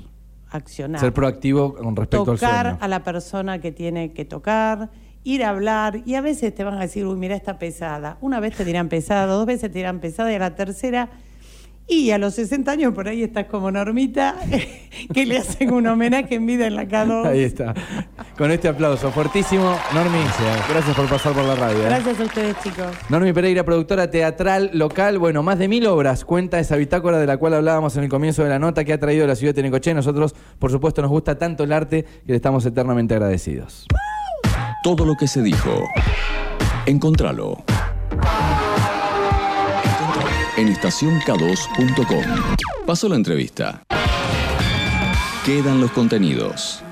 Accionar 0.50 1.00
Ser 1.00 1.12
proactivo 1.12 1.74
con 1.74 1.96
respecto 1.96 2.30
al 2.30 2.38
tocar 2.38 2.78
a 2.80 2.88
la 2.88 3.02
persona 3.02 3.60
que 3.60 3.72
tiene 3.72 4.12
que 4.12 4.24
tocar, 4.24 4.90
ir 5.24 5.44
a 5.44 5.50
hablar, 5.50 6.02
y 6.04 6.14
a 6.14 6.20
veces 6.20 6.54
te 6.54 6.64
van 6.64 6.74
a 6.74 6.80
decir, 6.80 7.04
uy, 7.04 7.16
mira, 7.16 7.34
está 7.34 7.58
pesada. 7.58 8.16
Una 8.20 8.40
vez 8.40 8.56
te 8.56 8.64
dirán 8.64 8.88
pesada, 8.88 9.26
dos 9.26 9.44
veces 9.44 9.72
te 9.72 9.78
dirán 9.78 10.00
pesada, 10.00 10.32
y 10.32 10.36
a 10.36 10.38
la 10.38 10.54
tercera, 10.54 11.10
y 11.88 12.10
a 12.10 12.18
los 12.18 12.34
60 12.34 12.70
años 12.70 12.94
por 12.94 13.08
ahí 13.08 13.22
estás 13.22 13.46
como 13.46 13.70
Normita, 13.70 14.36
que 15.14 15.26
le 15.26 15.38
hacen 15.38 15.72
un 15.72 15.86
homenaje 15.86 16.34
en 16.34 16.46
vida 16.46 16.66
en 16.66 16.74
la 16.74 16.84
K2. 16.84 17.26
Ahí 17.26 17.42
está. 17.42 17.74
Con 18.36 18.50
este 18.50 18.68
aplauso 18.68 19.10
fuertísimo, 19.12 19.76
Normi, 19.94 20.18
gracias 20.68 20.96
por 20.96 21.08
pasar 21.08 21.32
por 21.32 21.44
la 21.44 21.54
radio. 21.54 21.78
¿eh? 21.78 21.86
Gracias 21.86 22.20
a 22.20 22.24
ustedes, 22.24 22.56
chicos. 22.62 22.86
Normi 23.08 23.32
Pereira, 23.32 23.64
productora 23.64 24.10
teatral 24.10 24.70
local, 24.74 25.18
bueno, 25.18 25.42
más 25.42 25.58
de 25.58 25.68
mil 25.68 25.86
obras, 25.86 26.24
cuenta 26.24 26.58
esa 26.58 26.76
bitácora 26.76 27.18
de 27.18 27.26
la 27.26 27.36
cual 27.36 27.54
hablábamos 27.54 27.96
en 27.96 28.04
el 28.04 28.08
comienzo 28.08 28.42
de 28.42 28.50
la 28.50 28.58
nota 28.58 28.84
que 28.84 28.92
ha 28.92 28.98
traído 28.98 29.26
la 29.26 29.36
ciudad 29.36 29.54
de 29.54 29.62
Necochea. 29.62 29.94
Nosotros, 29.94 30.34
por 30.58 30.70
supuesto, 30.70 31.02
nos 31.02 31.10
gusta 31.10 31.38
tanto 31.38 31.64
el 31.64 31.72
arte 31.72 32.04
que 32.04 32.32
le 32.32 32.36
estamos 32.36 32.66
eternamente 32.66 33.14
agradecidos. 33.14 33.86
Todo 34.82 35.04
lo 35.04 35.14
que 35.14 35.28
se 35.28 35.42
dijo. 35.42 35.70
Encontralo 36.86 37.64
en 40.56 40.74
estacionk2.com. 40.74 42.24
Paso 42.86 43.08
la 43.08 43.16
entrevista. 43.16 43.82
Quedan 45.44 45.80
los 45.80 45.90
contenidos. 45.92 46.82